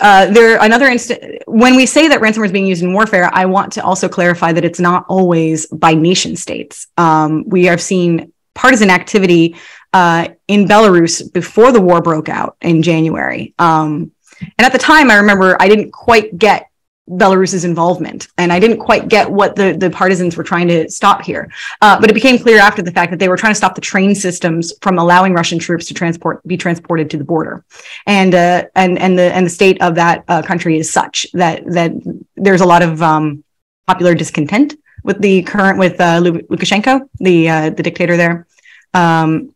[0.00, 3.44] uh, there another instant when we say that ransomware is being used in warfare i
[3.44, 8.32] want to also clarify that it's not always by nation states um, we have seen
[8.54, 9.54] partisan activity
[9.92, 13.54] uh, in Belarus before the war broke out in January.
[13.58, 16.70] Um, and at the time, I remember I didn't quite get
[17.08, 21.22] Belarus's involvement, and I didn't quite get what the, the partisans were trying to stop
[21.22, 21.50] here.
[21.80, 23.80] Uh, but it became clear after the fact that they were trying to stop the
[23.80, 27.64] train systems from allowing Russian troops to transport be transported to the border,
[28.06, 31.64] and uh, and and the and the state of that uh, country is such that
[31.66, 31.92] that
[32.34, 33.44] there's a lot of um,
[33.86, 38.48] popular discontent with the current with uh, Lukashenko, the uh, the dictator there.
[38.92, 39.54] Um,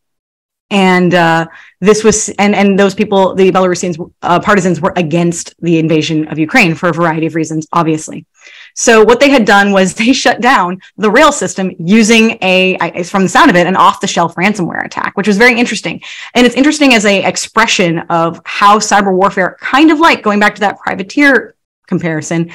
[0.70, 1.46] and uh,
[1.80, 6.38] this was and and those people the belarusians uh, partisans were against the invasion of
[6.38, 8.24] ukraine for a variety of reasons obviously.
[8.74, 13.24] So what they had done was they shut down the rail system using a from
[13.24, 16.00] the sound of it an off-the-shelf ransomware attack which was very interesting.
[16.34, 20.54] And it's interesting as a expression of how cyber warfare kind of like going back
[20.54, 21.56] to that privateer
[21.86, 22.52] comparison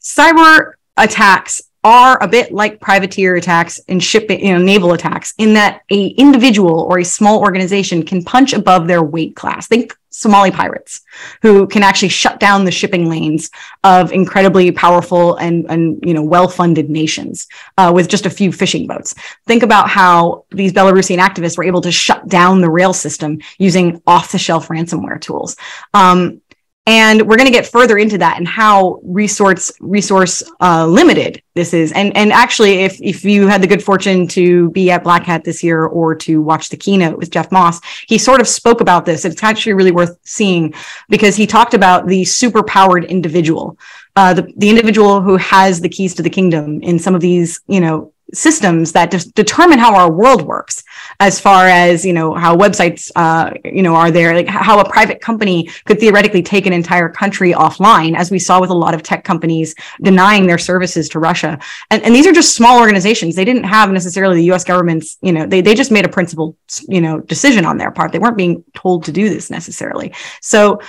[0.00, 5.54] cyber attacks are a bit like privateer attacks and shipping, you know, naval attacks in
[5.54, 9.66] that a individual or a small organization can punch above their weight class.
[9.66, 11.00] Think Somali pirates
[11.40, 13.50] who can actually shut down the shipping lanes
[13.82, 18.86] of incredibly powerful and, and you know, well-funded nations uh, with just a few fishing
[18.86, 19.14] boats.
[19.46, 24.02] Think about how these Belarusian activists were able to shut down the rail system using
[24.06, 25.56] off-the-shelf ransomware tools.
[25.94, 26.41] Um,
[26.86, 31.72] and we're going to get further into that and how resource resource uh, limited this
[31.72, 31.92] is.
[31.92, 35.44] And and actually if if you had the good fortune to be at black hat
[35.44, 39.06] this year or to watch the keynote with jeff moss he sort of spoke about
[39.06, 39.24] this.
[39.24, 40.74] It's actually really worth seeing
[41.08, 43.78] because he talked about the super powered individual
[44.16, 47.60] uh, the, the individual who has the keys to the kingdom in some of these
[47.68, 50.84] you know systems that de- determine how our world works
[51.20, 54.88] as far as you know how websites uh, you know are there like how a
[54.88, 58.94] private company could theoretically take an entire country offline as we saw with a lot
[58.94, 61.58] of tech companies denying their services to russia.
[61.90, 63.36] And, and these are just small organizations.
[63.36, 66.56] They didn't have necessarily the us government's you know they, they just made a principled
[66.88, 68.12] you know decision on their part.
[68.12, 70.14] They weren't being told to do this necessarily.
[70.40, 70.80] So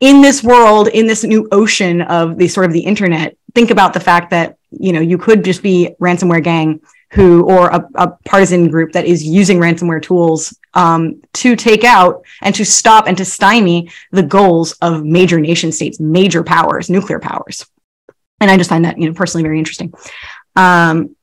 [0.00, 3.92] in this world in this new ocean of the sort of the internet think about
[3.92, 6.80] the fact that you know you could just be ransomware gang
[7.12, 12.24] who or a, a partisan group that is using ransomware tools um, to take out
[12.42, 17.18] and to stop and to stymie the goals of major nation states major powers nuclear
[17.18, 17.66] powers.
[18.40, 19.92] And i just find that you know personally very interesting.
[20.56, 21.16] Um,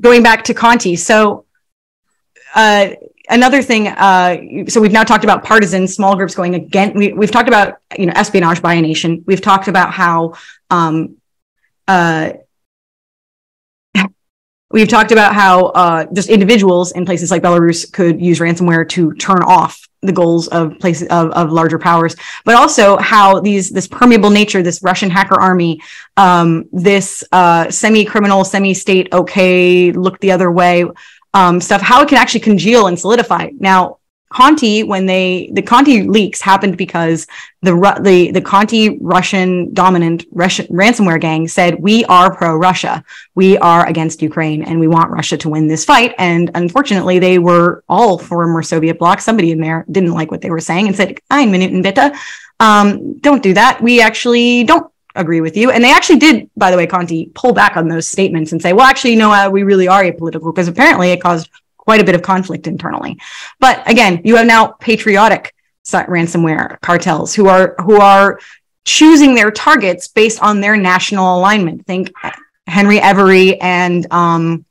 [0.00, 1.46] going back to conti so
[2.54, 2.90] uh,
[3.28, 4.36] another thing uh,
[4.68, 8.06] so we've now talked about partisan small groups going again we, have talked about you
[8.06, 9.24] know espionage by a nation.
[9.26, 10.34] We've talked about how
[10.70, 11.16] um,
[11.88, 12.32] uh,
[14.70, 19.12] we've talked about how uh, just individuals in places like Belarus could use ransomware to
[19.14, 23.86] turn off the goals of places of, of larger powers, but also how these this
[23.86, 25.80] permeable nature, this Russian hacker army,
[26.16, 30.84] um, this uh, semi-criminal, semi-state, okay, look the other way
[31.34, 33.50] um, stuff, how it can actually congeal and solidify.
[33.58, 33.98] Now,
[34.30, 37.26] Conti, when they the Conti leaks happened because
[37.62, 43.58] the the the Conti Russian dominant Russian ransomware gang said we are pro Russia, we
[43.58, 46.14] are against Ukraine, and we want Russia to win this fight.
[46.16, 49.20] And unfortunately, they were all former Soviet bloc.
[49.20, 52.14] Somebody in there didn't like what they were saying and said, "Ein Minuten bitte,
[52.60, 53.82] um, don't do that.
[53.82, 55.72] We actually don't agree with you.
[55.72, 58.72] And they actually did, by the way, Conti pull back on those statements and say,
[58.72, 61.50] well, actually, no, uh, we really are apolitical because apparently it caused
[61.90, 63.18] quite a bit of conflict internally.
[63.58, 65.52] But again, you have now patriotic
[65.92, 68.38] ransomware cartels who are who are
[68.84, 71.84] choosing their targets based on their national alignment.
[71.86, 72.12] Think
[72.68, 74.64] Henry Every and um,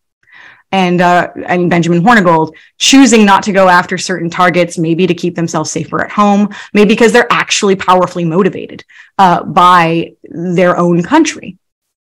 [0.71, 5.35] and uh, and Benjamin Hornigold choosing not to go after certain targets, maybe to keep
[5.35, 8.85] themselves safer at home, maybe because they're actually powerfully motivated
[9.17, 11.57] uh, by their own country.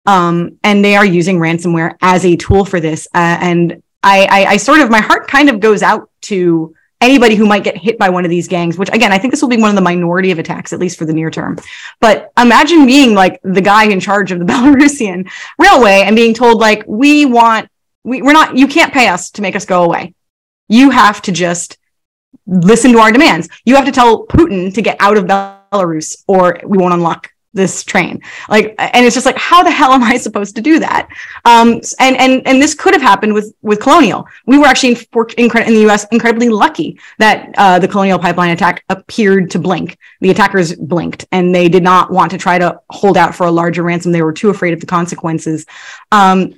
[0.06, 3.06] Um, and they are using ransomware as a tool for this.
[3.14, 7.34] Uh, and I, I, I sort of my heart kind of goes out to anybody
[7.34, 9.48] who might get hit by one of these gangs, which again, I think this will
[9.48, 11.58] be one of the minority of attacks, at least for the near term.
[12.00, 16.60] But imagine being like the guy in charge of the Belarusian railway and being told,
[16.60, 17.68] like, we want,
[18.04, 20.14] we, we're not, you can't pay us to make us go away.
[20.68, 21.78] You have to just
[22.46, 23.48] listen to our demands.
[23.64, 27.84] You have to tell Putin to get out of Belarus or we won't unlock this
[27.84, 28.20] train.
[28.48, 31.08] Like and it's just like how the hell am i supposed to do that?
[31.44, 34.26] Um and and and this could have happened with with colonial.
[34.46, 34.98] We were actually
[35.38, 39.96] in, in the us incredibly lucky that uh, the colonial pipeline attack appeared to blink.
[40.20, 43.50] The attackers blinked and they did not want to try to hold out for a
[43.50, 44.12] larger ransom.
[44.12, 45.64] They were too afraid of the consequences.
[46.12, 46.54] Um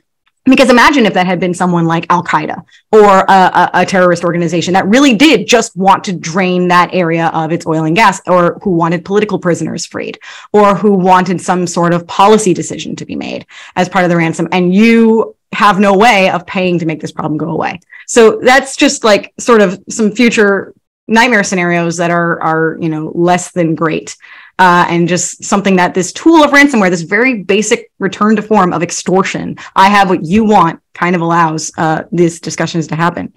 [0.47, 4.25] because imagine if that had been someone like Al Qaeda or a, a, a, terrorist
[4.25, 8.21] organization that really did just want to drain that area of its oil and gas,
[8.27, 10.19] or who wanted political prisoners freed,
[10.53, 14.17] or who wanted some sort of policy decision to be made as part of the
[14.17, 14.49] ransom.
[14.53, 17.81] And you have no way of paying to make this problem go away.
[18.07, 20.75] So that's just like sort of some future
[21.09, 24.17] nightmare scenarios that are are you know less than great
[24.59, 28.73] uh, and just something that this tool of ransomware, this very basic return to form
[28.73, 33.35] of extortion, I have what you want, kind of allows uh, these discussions to happen.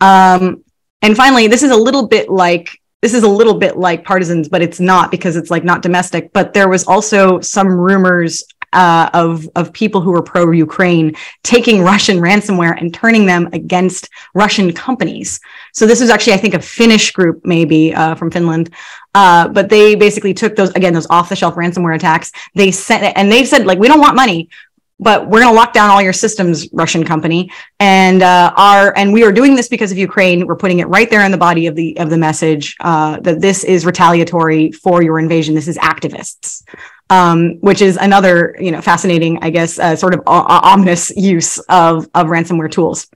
[0.00, 0.62] Um,
[1.02, 4.48] and finally, this is a little bit like this is a little bit like partisans,
[4.48, 6.32] but it's not because it's like not domestic.
[6.32, 8.42] But there was also some rumors
[8.76, 14.10] uh, of of people who were pro Ukraine taking Russian ransomware and turning them against
[14.34, 15.40] Russian companies.
[15.72, 18.70] So this was actually, I think, a Finnish group, maybe uh, from Finland,
[19.14, 22.30] uh, but they basically took those again those off the shelf ransomware attacks.
[22.54, 24.48] They sent and they said like we don't want money.
[24.98, 29.12] But we're going to lock down all your systems, Russian company, and uh, our and
[29.12, 30.46] we are doing this because of Ukraine.
[30.46, 33.42] We're putting it right there in the body of the of the message uh, that
[33.42, 35.54] this is retaliatory for your invasion.
[35.54, 36.62] This is activists.
[37.10, 42.08] Um, which is another, you know, fascinating, I guess, uh, sort of ominous use of,
[42.14, 43.08] of ransomware tools.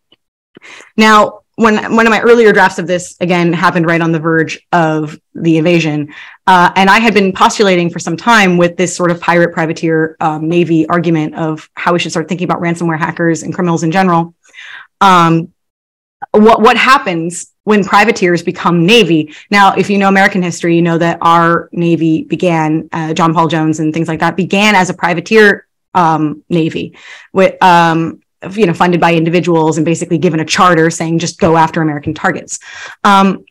[0.97, 4.67] Now, when one of my earlier drafts of this again happened right on the verge
[4.73, 6.15] of the invasion,
[6.47, 10.17] uh, and I had been postulating for some time with this sort of pirate privateer
[10.21, 13.91] um, navy argument of how we should start thinking about ransomware hackers and criminals in
[13.91, 14.35] general.
[15.03, 15.53] Um,
[16.33, 19.35] what what happens when privateers become navy?
[19.51, 23.49] Now, if you know American history, you know that our navy began, uh, John Paul
[23.49, 26.97] Jones and things like that, began as a privateer um, navy
[27.33, 31.57] with um, you know funded by individuals and basically given a charter saying just go
[31.57, 32.59] after American targets.
[33.05, 33.45] Um,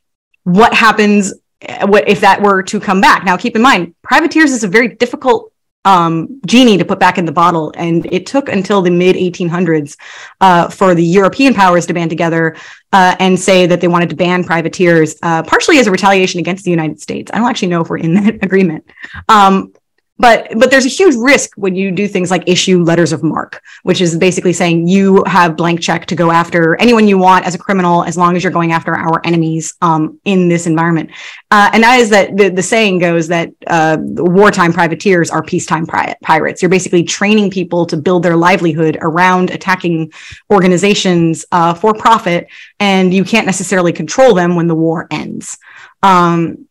[0.43, 1.33] what happens
[1.67, 3.25] uh, what if that were to come back?
[3.25, 5.51] Now, keep in mind, privateers is a very difficult
[5.85, 7.73] um, genie to put back in the bottle.
[7.75, 9.97] And it took until the mid 1800s
[10.41, 12.55] uh, for the European powers to band together
[12.91, 16.63] uh, and say that they wanted to ban privateers, uh, partially as a retaliation against
[16.63, 17.31] the United States.
[17.33, 18.89] I don't actually know if we're in that agreement.
[19.27, 19.73] Um,
[20.19, 23.61] but but there's a huge risk when you do things like issue letters of marque
[23.83, 27.55] which is basically saying you have blank check to go after anyone you want as
[27.55, 31.09] a criminal as long as you're going after our enemies um, in this environment.
[31.51, 35.85] Uh, and that is that the, the saying goes that uh, wartime privateers are peacetime
[35.85, 36.61] pri- pirates.
[36.61, 40.11] You're basically training people to build their livelihood around attacking
[40.51, 42.47] organizations uh, for profit
[42.79, 45.57] and you can't necessarily control them when the war ends.
[46.03, 46.68] Um,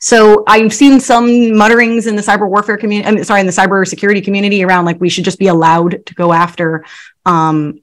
[0.00, 4.20] so I've seen some mutterings in the cyber warfare community, sorry, in the cyber security
[4.20, 6.84] community around like we should just be allowed to go after
[7.26, 7.80] um,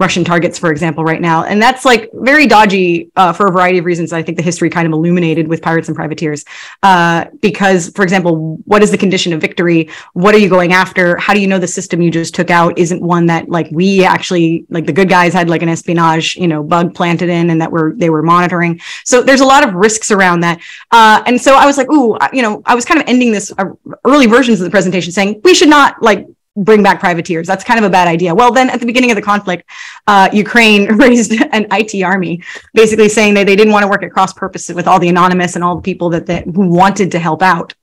[0.00, 1.44] Russian targets, for example, right now.
[1.44, 4.14] And that's like very dodgy uh, for a variety of reasons.
[4.14, 6.44] I think the history kind of illuminated with pirates and privateers.
[6.82, 9.90] Uh, because, for example, what is the condition of victory?
[10.14, 11.18] What are you going after?
[11.18, 14.02] How do you know the system you just took out isn't one that like we
[14.02, 17.60] actually, like the good guys had like an espionage, you know, bug planted in and
[17.60, 18.80] that were, they were monitoring.
[19.04, 20.60] So there's a lot of risks around that.
[20.90, 23.52] Uh, and so I was like, ooh, you know, I was kind of ending this
[23.58, 23.66] uh,
[24.06, 26.26] early versions of the presentation saying we should not like
[26.56, 27.46] bring back privateers.
[27.46, 28.34] That's kind of a bad idea.
[28.34, 29.68] Well, then at the beginning of the conflict,
[30.06, 32.42] uh, Ukraine raised an IT army,
[32.74, 35.54] basically saying that they didn't want to work at cross purposes with all the anonymous
[35.54, 37.74] and all the people that, that who wanted to help out,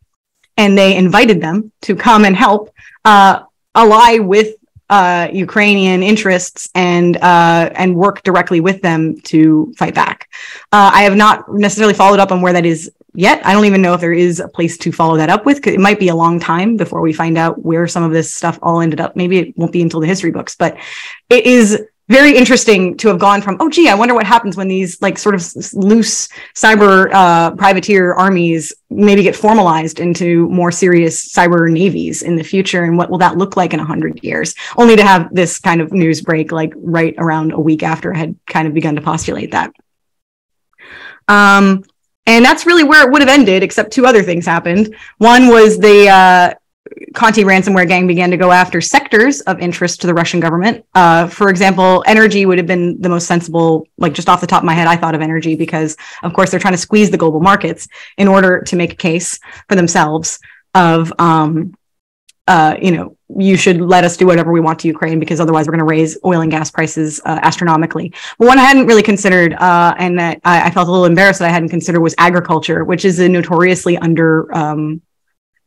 [0.57, 2.71] and they invited them to come and help
[3.05, 3.43] uh,
[3.75, 4.55] ally with
[4.89, 10.29] uh, Ukrainian interests and uh, and work directly with them to fight back.
[10.71, 13.43] Uh, I have not necessarily followed up on where that is yet.
[13.43, 15.65] I don't even know if there is a place to follow that up with.
[15.65, 18.59] It might be a long time before we find out where some of this stuff
[18.61, 19.15] all ended up.
[19.15, 20.77] Maybe it won't be until the history books, but
[21.27, 24.67] it is very interesting to have gone from, oh, gee, I wonder what happens when
[24.67, 25.43] these like sort of
[25.73, 32.43] loose cyber uh, privateer armies maybe get formalized into more serious cyber navies in the
[32.43, 32.83] future.
[32.83, 34.53] And what will that look like in 100 years?
[34.77, 38.19] Only to have this kind of news break like right around a week after I
[38.19, 39.73] had kind of begun to postulate that.
[41.27, 41.83] Um,
[42.27, 44.95] and that's really where it would have ended, except two other things happened.
[45.17, 46.53] One was the uh,
[47.13, 50.85] Conti ransomware gang began to go after sectors of interest to the Russian government.
[50.93, 54.61] Uh, for example, energy would have been the most sensible, like just off the top
[54.61, 57.17] of my head, I thought of energy because, of course, they're trying to squeeze the
[57.17, 60.39] global markets in order to make a case for themselves
[60.75, 61.73] of, um,
[62.47, 65.67] uh, you know, you should let us do whatever we want to Ukraine because otherwise
[65.67, 68.13] we're going to raise oil and gas prices uh, astronomically.
[68.39, 71.39] But one I hadn't really considered, uh, and that I, I, felt a little embarrassed
[71.39, 75.01] that I hadn't considered, was agriculture, which is a notoriously under um,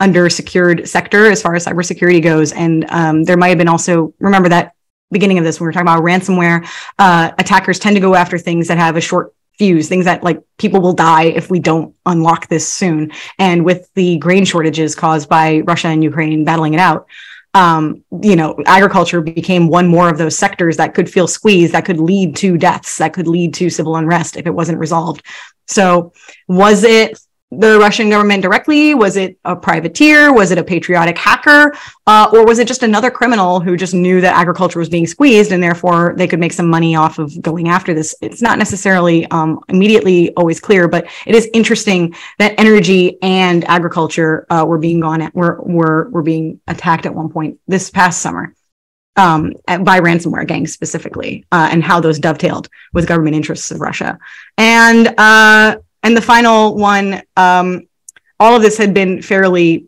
[0.01, 2.53] under secured sector as far as cybersecurity goes.
[2.53, 4.75] And um, there might have been also remember that
[5.11, 6.67] beginning of this when we were talking about ransomware,
[6.99, 10.41] uh, attackers tend to go after things that have a short fuse, things that like
[10.57, 13.13] people will die if we don't unlock this soon.
[13.39, 17.07] And with the grain shortages caused by Russia and Ukraine battling it out
[17.53, 21.85] um, you know, agriculture became one more of those sectors that could feel squeezed, that
[21.85, 25.25] could lead to deaths, that could lead to civil unrest if it wasn't resolved.
[25.67, 26.13] So,
[26.47, 27.19] was it
[27.53, 28.95] the Russian government directly?
[28.95, 30.33] Was it a privateer?
[30.33, 31.75] Was it a patriotic hacker?
[32.07, 35.51] Uh, or was it just another criminal who just knew that agriculture was being squeezed
[35.51, 38.15] and therefore they could make some money off of going after this?
[38.21, 44.47] It's not necessarily um, immediately always clear, but it is interesting that energy and agriculture
[44.49, 48.21] uh, were being gone at, were, were, were being attacked at one point this past
[48.23, 48.55] summer.
[49.17, 54.19] Um, by ransomware gangs specifically, uh, and how those dovetailed with government interests of Russia.
[54.57, 57.87] And uh, and the final one, um,
[58.39, 59.87] all of this had been fairly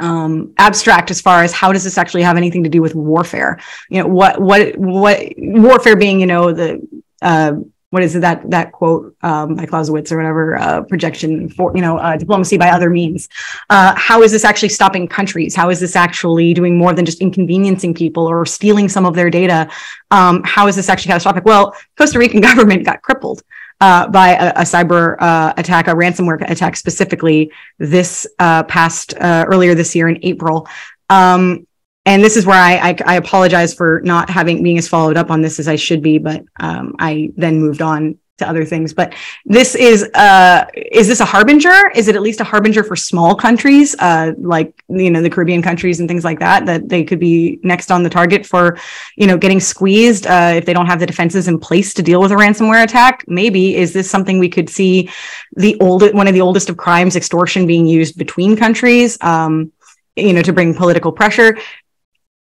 [0.00, 3.60] um, abstract as far as how does this actually have anything to do with warfare?
[3.90, 6.86] You know, what what what warfare being, you know, the
[7.20, 7.54] uh,
[7.90, 11.82] what is it that that quote um, by Clausewitz or whatever uh, projection for you
[11.82, 13.28] know uh, diplomacy by other means?
[13.70, 15.54] Uh, how is this actually stopping countries?
[15.54, 19.30] How is this actually doing more than just inconveniencing people or stealing some of their
[19.30, 19.70] data?
[20.10, 21.44] Um, how is this actually catastrophic?
[21.44, 23.42] Well, Costa Rican government got crippled
[23.80, 29.44] uh, by a, a cyber uh, attack, a ransomware attack specifically this uh, past uh,
[29.48, 30.68] earlier this year in April.
[31.10, 31.66] Um,
[32.04, 35.30] and this is where I, I, I apologize for not having being as followed up
[35.30, 38.92] on this as I should be, but um, I then moved on to other things.
[38.92, 39.14] But
[39.44, 41.90] this is uh, is this a harbinger?
[41.94, 45.62] Is it at least a harbinger for small countries uh, like you know the Caribbean
[45.62, 48.78] countries and things like that that they could be next on the target for
[49.16, 52.20] you know getting squeezed uh, if they don't have the defenses in place to deal
[52.20, 53.24] with a ransomware attack?
[53.28, 55.10] Maybe is this something we could see
[55.56, 59.18] the old one of the oldest of crimes, extortion, being used between countries?
[59.20, 59.72] Um,
[60.16, 61.58] you know, to bring political pressure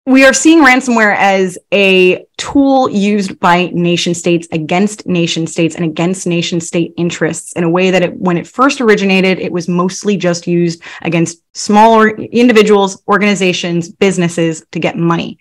[0.08, 5.84] we are seeing ransomware as a tool used by nation states against nation states and
[5.84, 9.68] against nation state interests in a way that it, when it first originated, it was
[9.68, 15.38] mostly just used against smaller individuals, organizations, businesses to get money.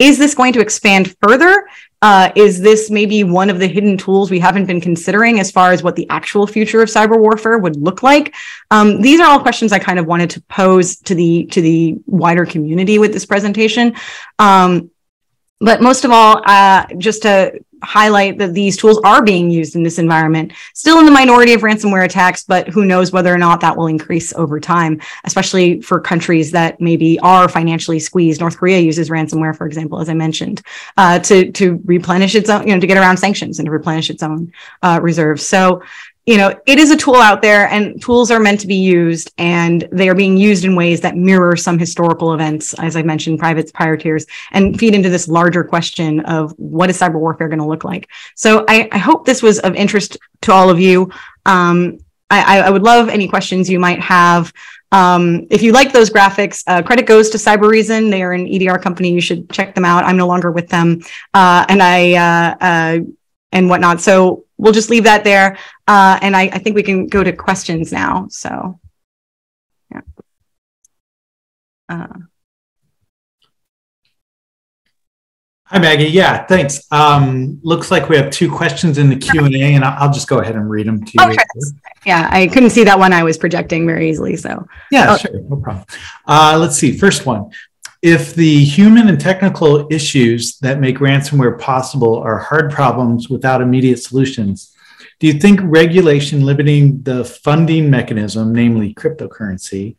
[0.00, 1.68] Is this going to expand further?
[2.00, 5.72] Uh, is this maybe one of the hidden tools we haven't been considering as far
[5.72, 8.34] as what the actual future of cyber warfare would look like?
[8.70, 11.96] Um, these are all questions I kind of wanted to pose to the to the
[12.06, 13.96] wider community with this presentation.
[14.38, 14.90] Um,
[15.60, 19.82] but most of all, uh, just to highlight that these tools are being used in
[19.82, 23.60] this environment, still in the minority of ransomware attacks, but who knows whether or not
[23.60, 28.40] that will increase over time, especially for countries that maybe are financially squeezed.
[28.40, 30.62] North Korea uses ransomware, for example, as I mentioned,
[30.96, 34.10] uh, to to replenish its own, you know, to get around sanctions and to replenish
[34.10, 34.52] its own
[34.82, 35.46] uh, reserves.
[35.46, 35.82] So
[36.28, 39.32] you know, it is a tool out there and tools are meant to be used
[39.38, 43.38] and they are being used in ways that mirror some historical events, as I mentioned,
[43.38, 43.98] private prior
[44.52, 48.10] and feed into this larger question of what is cyber warfare going to look like.
[48.34, 51.10] So I, I, hope this was of interest to all of you.
[51.46, 51.96] Um,
[52.28, 54.52] I, I, would love any questions you might have.
[54.92, 58.10] Um, if you like those graphics, uh, credit goes to Cybereason.
[58.10, 59.12] They are an EDR company.
[59.12, 60.04] You should check them out.
[60.04, 61.00] I'm no longer with them.
[61.32, 62.98] Uh, and I, uh, uh
[63.50, 64.02] and whatnot.
[64.02, 65.56] So we'll just leave that there.
[65.86, 68.26] Uh, and I, I think we can go to questions now.
[68.30, 68.78] So,
[69.90, 70.00] yeah.
[71.88, 72.06] Uh,
[75.70, 76.06] Hi, Maggie.
[76.06, 76.90] Yeah, thanks.
[76.90, 80.26] Um, looks like we have two questions in the Q and A, and I'll just
[80.26, 81.30] go ahead and read them to you.
[81.30, 81.44] Okay.
[82.06, 83.12] Yeah, I couldn't see that one.
[83.12, 84.34] I was projecting very easily.
[84.36, 85.18] So yeah, oh.
[85.18, 85.84] sure, no problem.
[86.26, 86.96] Uh, let's see.
[86.96, 87.50] First one:
[88.02, 93.98] if the human and technical issues that make ransomware possible are hard problems without immediate
[93.98, 94.74] solutions,
[95.18, 99.96] do you think regulation limiting the funding mechanism, namely cryptocurrency,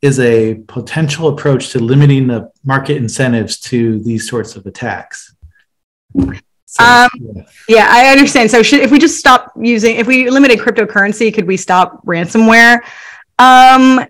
[0.00, 5.34] is a potential approach to limiting the market incentives to these sorts of attacks?
[6.66, 7.42] So, um, yeah.
[7.68, 7.86] yeah.
[7.90, 8.50] I understand.
[8.50, 12.80] So, should, if we just stop using, if we limited cryptocurrency, could we stop ransomware?
[13.38, 14.06] Um,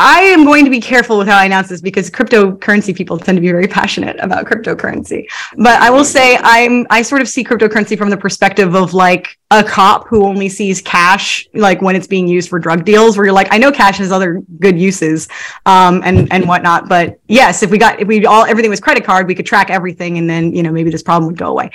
[0.00, 3.36] I am going to be careful with how I announce this because cryptocurrency people tend
[3.36, 5.26] to be very passionate about cryptocurrency.
[5.56, 9.38] But I will say I'm I sort of see cryptocurrency from the perspective of like
[9.50, 13.26] a cop who only sees cash like when it's being used for drug deals, where
[13.26, 15.28] you're like, I know cash has other good uses
[15.66, 16.88] um, and and whatnot.
[16.88, 19.70] But yes, if we got if we all everything was credit card, we could track
[19.70, 21.70] everything, and then you know maybe this problem would go away.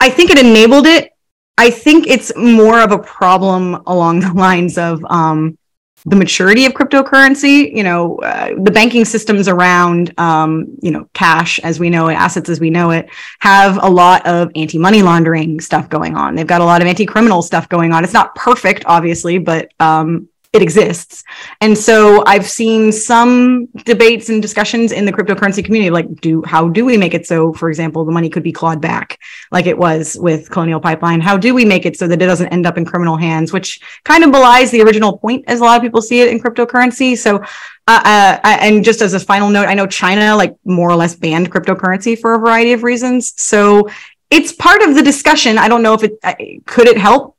[0.00, 1.12] I think it enabled it.
[1.58, 5.58] I think it's more of a problem along the lines of um,
[6.04, 11.60] the maturity of cryptocurrency you know uh, the banking systems around um, you know cash
[11.60, 15.60] as we know it assets as we know it have a lot of anti-money laundering
[15.60, 16.34] stuff going on.
[16.34, 18.04] They've got a lot of anti-criminal stuff going on.
[18.04, 21.24] It's not perfect obviously but um, it exists.
[21.62, 26.68] And so I've seen some debates and discussions in the cryptocurrency community, like do how
[26.68, 29.18] do we make it so, for example, the money could be clawed back,
[29.50, 31.22] like it was with Colonial Pipeline?
[31.22, 33.80] How do we make it so that it doesn't end up in criminal hands, which
[34.04, 37.16] kind of belies the original point as a lot of people see it in cryptocurrency.
[37.16, 37.42] So
[37.88, 41.14] uh, uh, and just as a final note, I know China like more or less
[41.14, 43.32] banned cryptocurrency for a variety of reasons.
[43.40, 43.88] So
[44.30, 45.58] it's part of the discussion.
[45.58, 46.34] I don't know if it uh,
[46.66, 47.36] could it help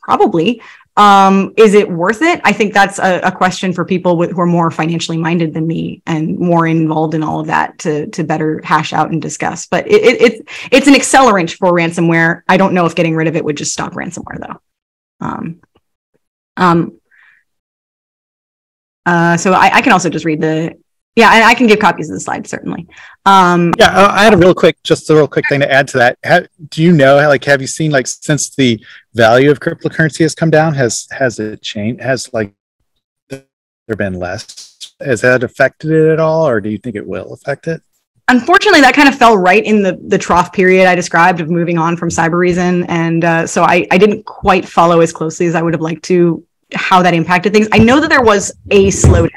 [0.00, 0.62] probably
[0.96, 2.40] um, is it worth it?
[2.42, 5.66] I think that's a, a question for people with, who are more financially minded than
[5.66, 9.66] me and more involved in all of that to to better hash out and discuss.
[9.66, 12.42] But it, it, it it's an accelerant for ransomware.
[12.48, 14.60] I don't know if getting rid of it would just stop ransomware though.
[15.20, 15.60] Um,
[16.56, 16.98] um,
[19.04, 20.76] uh, so I, I can also just read the
[21.16, 22.86] yeah, and I can give copies of the slides certainly.
[23.24, 25.88] Um, yeah, uh, I had a real quick, just a real quick thing to add
[25.88, 26.18] to that.
[26.22, 30.34] Have, do you know, like, have you seen, like, since the value of cryptocurrency has
[30.34, 32.02] come down, has has it changed?
[32.02, 32.52] Has like
[33.30, 34.92] there been less?
[35.00, 37.82] Has that affected it at all, or do you think it will affect it?
[38.28, 41.78] Unfortunately, that kind of fell right in the the trough period I described of moving
[41.78, 45.62] on from Cybereason, and uh, so I I didn't quite follow as closely as I
[45.62, 46.44] would have liked to
[46.74, 47.68] how that impacted things.
[47.72, 49.30] I know that there was a slowdown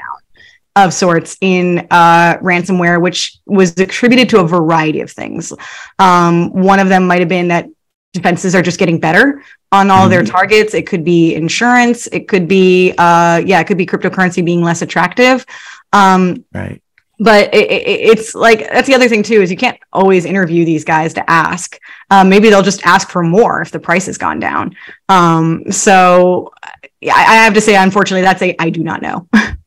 [0.76, 5.52] of sorts in uh, ransomware, which was attributed to a variety of things.
[5.98, 7.66] Um, one of them might have been that
[8.12, 9.42] defenses are just getting better
[9.72, 10.30] on all their Mhm.
[10.30, 10.74] targets.
[10.74, 12.06] It could be insurance.
[12.08, 15.44] It could be, uh, yeah, it could be cryptocurrency being less attractive.
[15.92, 16.80] Um, Right.
[17.20, 20.64] but it, it, it's like that's the other thing too is you can't always interview
[20.64, 21.78] these guys to ask.
[22.10, 24.74] Um, maybe they'll just ask for more if the price has gone down.
[25.08, 26.52] Um, so
[27.00, 29.28] yeah, I I have to say, unfortunately, that's a I do not know.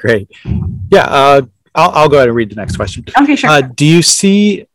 [0.00, 0.30] Great.
[0.90, 1.04] Yeah.
[1.04, 1.42] Uh,
[1.74, 3.04] I'll, I'll go ahead and read the next question.
[3.20, 3.50] okay, sure.
[3.50, 4.66] Uh, do you see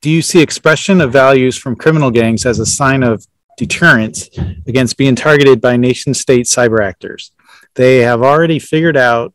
[0.00, 3.26] do you see expression of values from criminal gangs as a sign of
[3.58, 4.30] deterrence
[4.66, 7.32] against being targeted by nation state cyber actors?
[7.74, 9.34] They have already figured out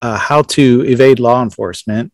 [0.00, 2.12] uh, how to evade law enforcement,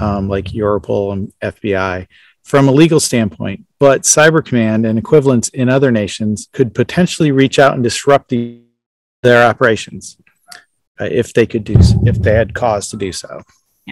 [0.00, 2.08] um, like Europol and FBI,
[2.42, 3.64] from a legal standpoint.
[3.78, 8.60] But Cyber Command and equivalents in other nations could potentially reach out and disrupt the,
[9.22, 10.16] their operations
[11.00, 13.42] uh, if they could do if they had cause to do so.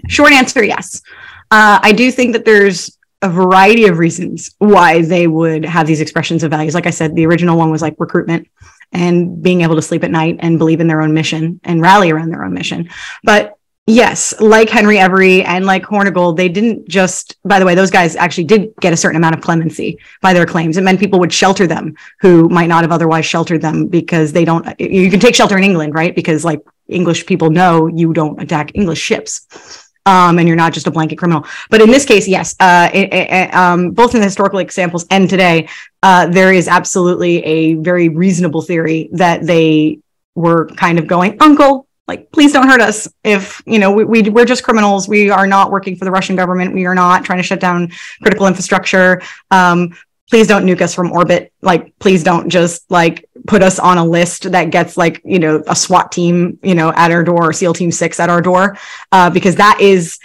[0.08, 1.02] Short answer, yes.
[1.50, 6.00] Uh, I do think that there's a variety of reasons why they would have these
[6.00, 6.74] expressions of values.
[6.74, 8.48] Like I said, the original one was like recruitment
[8.92, 12.10] and being able to sleep at night and believe in their own mission and rally
[12.10, 12.90] around their own mission.
[13.22, 13.56] But
[13.86, 18.16] yes, like Henry Every and like Hornigold, they didn't just, by the way, those guys
[18.16, 20.76] actually did get a certain amount of clemency by their claims.
[20.76, 24.44] It meant people would shelter them who might not have otherwise sheltered them because they
[24.44, 26.14] don't, you can take shelter in England, right?
[26.14, 30.86] Because like English people know you don't attack English ships um, and you're not just
[30.86, 31.46] a blanket criminal.
[31.70, 35.28] But in this case, yes, uh, it, it, um, both in the historical examples and
[35.28, 35.68] today,
[36.02, 40.00] uh, there is absolutely a very reasonable theory that they
[40.34, 43.08] were kind of going, Uncle, like, please don't hurt us.
[43.22, 45.08] If you know, we, we we're just criminals.
[45.08, 46.74] We are not working for the Russian government.
[46.74, 47.92] We are not trying to shut down
[48.22, 49.22] critical infrastructure.
[49.50, 49.96] Um,
[50.28, 51.52] please don't nuke us from orbit.
[51.60, 55.62] Like, please don't just like put us on a list that gets like you know
[55.66, 58.76] a SWAT team you know at our door or SEAL Team Six at our door
[59.12, 60.18] uh, because that is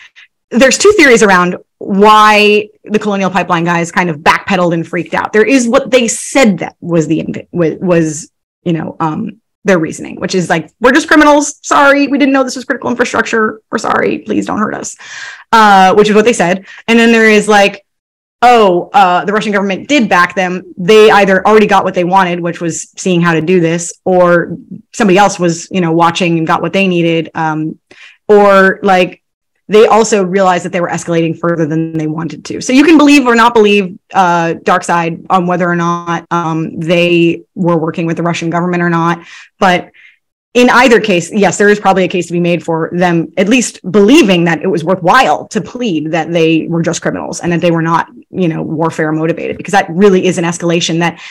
[0.50, 5.32] there's two theories around why the colonial pipeline guys kind of backpedaled and freaked out
[5.34, 8.32] there is what they said that was the was
[8.64, 11.60] you know um their reasoning which is like we're just criminals.
[11.62, 12.08] Sorry.
[12.08, 13.62] We didn't know this was critical infrastructure.
[13.72, 14.20] We're sorry.
[14.20, 14.96] Please don't hurt us.
[15.52, 16.66] Uh which is what they said.
[16.88, 17.86] And then there is like
[18.42, 20.74] oh, uh, the Russian government did back them.
[20.78, 24.58] They either already got what they wanted, which was seeing how to do this, or
[24.94, 27.32] somebody else was, you know, watching and got what they needed.
[27.34, 27.80] Um,
[28.28, 29.24] or like
[29.68, 32.62] they also realized that they were escalating further than they wanted to.
[32.62, 37.44] So you can believe or not believe uh, DarkSide on whether or not um, they
[37.54, 39.26] were working with the Russian government or not.
[39.60, 39.92] But
[40.54, 43.48] in either case, yes, there is probably a case to be made for them at
[43.48, 47.62] least believing that it was worthwhile to plead that they were just criminals and that
[47.62, 51.22] they were not, you know, warfare motivated, because that really is an escalation that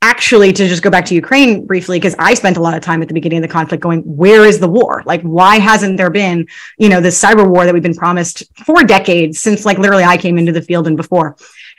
[0.00, 3.02] actually to just go back to Ukraine briefly, because I spent a lot of time
[3.02, 5.02] at the beginning of the conflict going, where is the war?
[5.04, 6.46] Like, why hasn't there been,
[6.78, 10.16] you know, this cyber war that we've been promised for decades since like literally I
[10.16, 11.36] came into the field and before?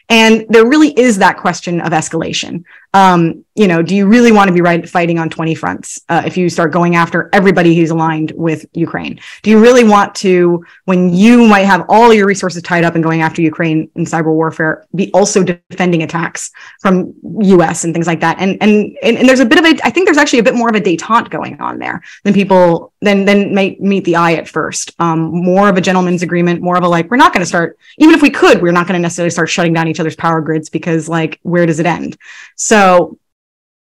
[0.09, 2.63] And there really is that question of escalation.
[2.93, 6.23] Um, you know, do you really want to be right, fighting on 20 fronts uh,
[6.25, 9.19] if you start going after everybody who's aligned with Ukraine?
[9.43, 13.01] Do you really want to, when you might have all your resources tied up in
[13.01, 16.51] going after Ukraine in cyber warfare, be also defending attacks
[16.81, 18.37] from US and things like that?
[18.39, 20.55] And and and, and there's a bit of a, I think there's actually a bit
[20.55, 24.35] more of a détente going on there than people than than may meet the eye
[24.35, 24.95] at first.
[24.99, 27.77] Um, more of a gentleman's agreement, more of a like, we're not going to start,
[27.97, 30.39] even if we could, we're not going to necessarily start shutting down each other's power
[30.39, 32.17] grids because like, where does it end?
[32.55, 33.17] So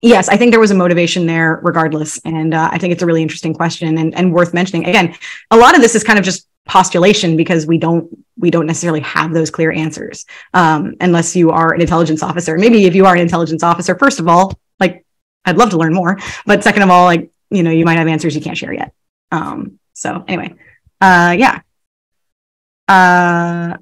[0.01, 2.19] yes, I think there was a motivation there regardless.
[2.25, 4.87] And uh, I think it's a really interesting question and, and worth mentioning.
[4.87, 5.15] Again,
[5.51, 8.99] a lot of this is kind of just postulation because we don't we don't necessarily
[8.99, 12.57] have those clear answers um, unless you are an intelligence officer.
[12.57, 15.05] Maybe if you are an intelligence officer, first of all, like
[15.45, 16.17] I'd love to learn more.
[16.45, 18.93] But second of all, like, you know, you might have answers you can't share yet.
[19.31, 20.53] Um, so anyway,
[21.01, 21.61] uh, yeah.
[22.87, 23.77] Uh,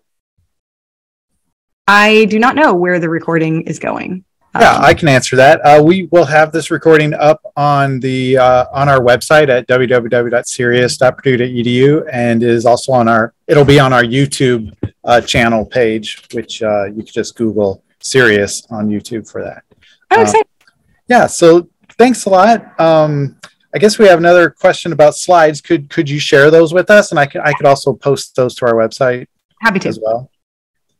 [1.87, 4.25] I do not know where the recording is going.
[4.59, 5.59] Yeah, Um, I can answer that.
[5.61, 12.09] Uh, we will have this recording up on the uh, on our website at www.cerias.purdue.edu
[12.11, 13.33] and is also on our.
[13.47, 18.69] It'll be on our YouTube uh, channel page, which uh, you can just Google CERIAS
[18.71, 19.63] on YouTube for that.
[20.11, 20.47] I'm uh, excited.
[21.07, 21.27] Yeah.
[21.27, 22.79] So thanks a lot.
[22.79, 23.37] Um,
[23.73, 25.61] I guess we have another question about slides.
[25.61, 28.55] Could could you share those with us, and I could I could also post those
[28.55, 29.27] to our website
[29.61, 29.89] Happy to.
[29.89, 30.31] as well.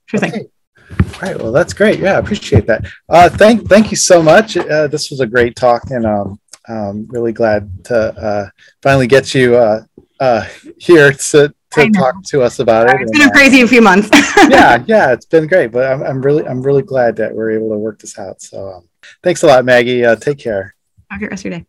[0.05, 0.49] Sure thing.
[0.91, 1.37] All right.
[1.37, 1.99] Well, that's great.
[1.99, 2.85] Yeah, I appreciate that.
[3.09, 4.55] Uh, thank, thank you so much.
[4.57, 8.49] Uh, this was a great talk, and um, um, really glad to uh,
[8.81, 9.83] finally get you uh,
[10.19, 10.45] uh,
[10.77, 13.01] here to, to talk to us about it.
[13.01, 14.09] It's been a uh, crazy few months.
[14.49, 15.71] yeah, yeah, it's been great.
[15.71, 18.41] But I'm, I'm really, I'm really glad that we're able to work this out.
[18.41, 18.89] So, um,
[19.23, 20.05] thanks a lot, Maggie.
[20.05, 20.75] Uh, take care.
[21.09, 21.65] Have a great rest of your day.